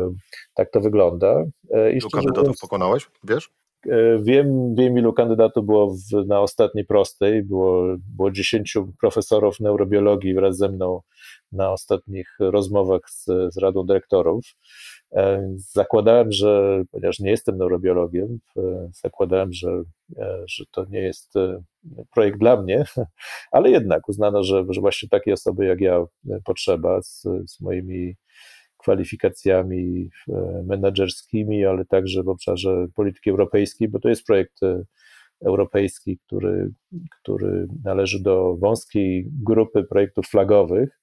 tak 0.55 0.71
to 0.71 0.81
wygląda. 0.81 1.45
E, 1.71 1.93
ilu 1.93 2.11
kandydatów 2.11 2.43
mówiąc, 2.43 2.61
pokonałeś, 2.61 3.11
wiesz? 3.25 3.51
E, 3.87 4.19
wiem, 4.23 4.75
wiem, 4.75 4.99
ilu 4.99 5.13
kandydatów 5.13 5.67
było 5.67 5.95
w, 5.95 6.27
na 6.27 6.41
ostatniej 6.41 6.85
prostej. 6.85 7.43
Było, 7.43 7.97
było 8.17 8.31
10 8.31 8.79
profesorów 9.01 9.61
neurobiologii 9.61 10.35
wraz 10.35 10.57
ze 10.57 10.69
mną 10.69 11.01
na 11.53 11.73
ostatnich 11.73 12.37
rozmowach 12.41 13.01
z, 13.11 13.25
z 13.25 13.59
Radą 13.59 13.87
Dyrektorów. 13.87 14.45
E, 15.13 15.55
zakładałem, 15.57 16.33
że, 16.33 16.83
ponieważ 16.91 17.21
nie 17.21 17.31
jestem 17.31 17.57
neurobiologiem, 17.57 18.39
zakładałem, 19.03 19.53
że, 19.53 19.83
że 20.47 20.65
to 20.71 20.85
nie 20.91 21.01
jest 21.01 21.35
projekt 22.15 22.39
dla 22.39 22.63
mnie, 22.63 22.85
ale 23.53 23.71
jednak 23.71 24.09
uznano, 24.09 24.43
że, 24.43 24.65
że 24.69 24.81
właśnie 24.81 25.09
takiej 25.09 25.33
osoby 25.33 25.67
jak 25.67 25.81
ja 25.81 26.05
potrzeba 26.45 27.03
z, 27.03 27.23
z 27.47 27.61
moimi 27.61 28.15
kwalifikacjami 28.81 30.11
menedżerskimi, 30.65 31.65
ale 31.65 31.85
także 31.85 32.23
w 32.23 32.29
obszarze 32.29 32.87
polityki 32.95 33.31
europejskiej, 33.31 33.89
bo 33.89 33.99
to 33.99 34.09
jest 34.09 34.27
projekt 34.27 34.63
e, 34.63 34.83
europejski, 35.47 36.19
który, 36.27 36.71
który 37.21 37.67
należy 37.85 38.23
do 38.23 38.57
wąskiej 38.57 39.27
grupy 39.43 39.85
projektów 39.85 40.27
flagowych 40.27 41.01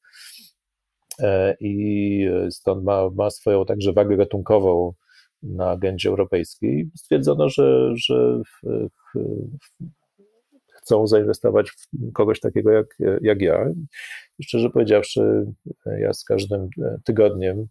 e, 1.19 1.55
i 1.59 2.27
stąd 2.49 2.83
ma, 2.83 3.09
ma 3.15 3.29
swoją 3.29 3.65
także 3.65 3.93
wagę 3.93 4.17
gatunkową 4.17 4.93
na 5.43 5.69
agendzie 5.69 6.09
europejskiej. 6.09 6.89
Stwierdzono, 6.95 7.49
że, 7.49 7.93
że 7.95 8.41
w, 8.43 8.67
w, 8.89 9.19
chcą 10.87 11.07
zainwestować 11.07 11.69
w 11.71 12.11
kogoś 12.13 12.39
takiego 12.39 12.71
jak, 12.71 12.97
jak 13.21 13.41
ja. 13.41 13.65
Szczerze 14.41 14.69
powiedziawszy, 14.69 15.45
ja 15.85 16.13
z 16.13 16.23
każdym 16.23 16.69
tygodniem 17.03 17.67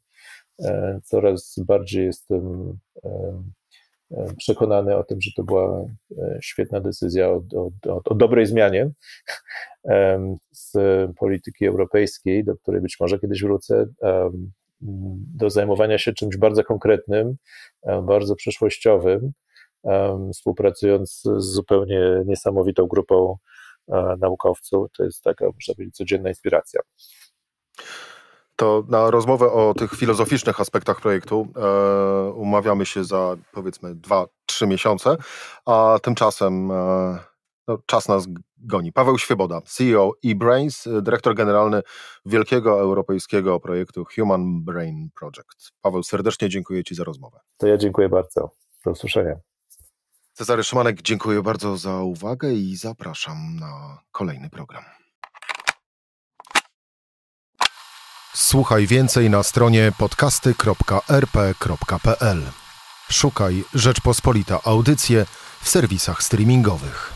e, 0.62 1.00
coraz 1.04 1.56
bardziej 1.66 2.06
jestem 2.06 2.72
e, 3.04 3.42
e, 4.10 4.26
przekonany 4.38 4.96
o 4.96 5.04
tym, 5.04 5.20
że 5.20 5.30
to 5.36 5.44
była 5.44 5.84
świetna 6.42 6.80
decyzja 6.80 7.28
o, 7.30 7.42
o, 7.86 8.00
o 8.04 8.14
dobrej 8.14 8.46
zmianie 8.46 8.90
z 10.52 10.72
polityki 11.18 11.66
europejskiej, 11.66 12.44
do 12.44 12.56
której 12.56 12.80
być 12.80 12.96
może 13.00 13.18
kiedyś 13.18 13.42
wrócę, 13.42 13.86
do 15.36 15.50
zajmowania 15.50 15.98
się 15.98 16.12
czymś 16.12 16.36
bardzo 16.36 16.64
konkretnym, 16.64 17.36
bardzo 18.02 18.36
przyszłościowym, 18.36 19.32
współpracując 20.32 21.22
z 21.36 21.44
zupełnie 21.44 22.22
niesamowitą 22.26 22.86
grupą 22.86 23.36
e, 23.88 24.16
naukowców. 24.20 24.88
To 24.96 25.04
jest 25.04 25.22
taka, 25.22 25.44
można 25.44 25.74
powiedzieć, 25.74 25.96
codzienna 25.96 26.28
inspiracja. 26.28 26.80
To 28.56 28.84
na 28.88 29.10
rozmowę 29.10 29.52
o 29.52 29.74
tych 29.74 29.92
filozoficznych 29.92 30.60
aspektach 30.60 31.00
projektu 31.00 31.48
e, 31.56 32.30
umawiamy 32.30 32.86
się 32.86 33.04
za 33.04 33.36
powiedzmy 33.52 33.94
2-3 33.94 34.26
miesiące, 34.66 35.16
a 35.66 35.98
tymczasem 36.02 36.70
e, 36.70 37.18
no, 37.68 37.78
czas 37.86 38.08
nas 38.08 38.26
goni. 38.58 38.92
Paweł 38.92 39.18
Świeboda, 39.18 39.60
CEO 39.60 40.12
eBrains, 40.24 40.88
dyrektor 41.02 41.34
generalny 41.34 41.82
wielkiego 42.26 42.80
europejskiego 42.80 43.60
projektu 43.60 44.04
Human 44.14 44.64
Brain 44.64 45.08
Project. 45.14 45.72
Paweł, 45.82 46.02
serdecznie 46.02 46.48
dziękuję 46.48 46.84
Ci 46.84 46.94
za 46.94 47.04
rozmowę. 47.04 47.40
To 47.58 47.66
ja 47.66 47.76
dziękuję 47.76 48.08
bardzo. 48.08 48.50
Do 48.84 48.90
usłyszenia. 48.90 49.36
Cezary 50.36 50.64
Szymanek, 50.64 51.02
dziękuję 51.02 51.42
bardzo 51.42 51.76
za 51.76 51.94
uwagę 51.94 52.52
i 52.52 52.76
zapraszam 52.76 53.56
na 53.56 53.98
kolejny 54.12 54.50
program. 54.50 54.84
Słuchaj 58.34 58.86
więcej 58.86 59.30
na 59.30 59.42
stronie 59.42 59.92
podcasty.rp.pl. 59.98 62.42
Szukaj 63.10 63.64
Rzeczpospolita 63.74 64.60
Audycje 64.64 65.26
w 65.62 65.68
serwisach 65.68 66.22
streamingowych. 66.22 67.15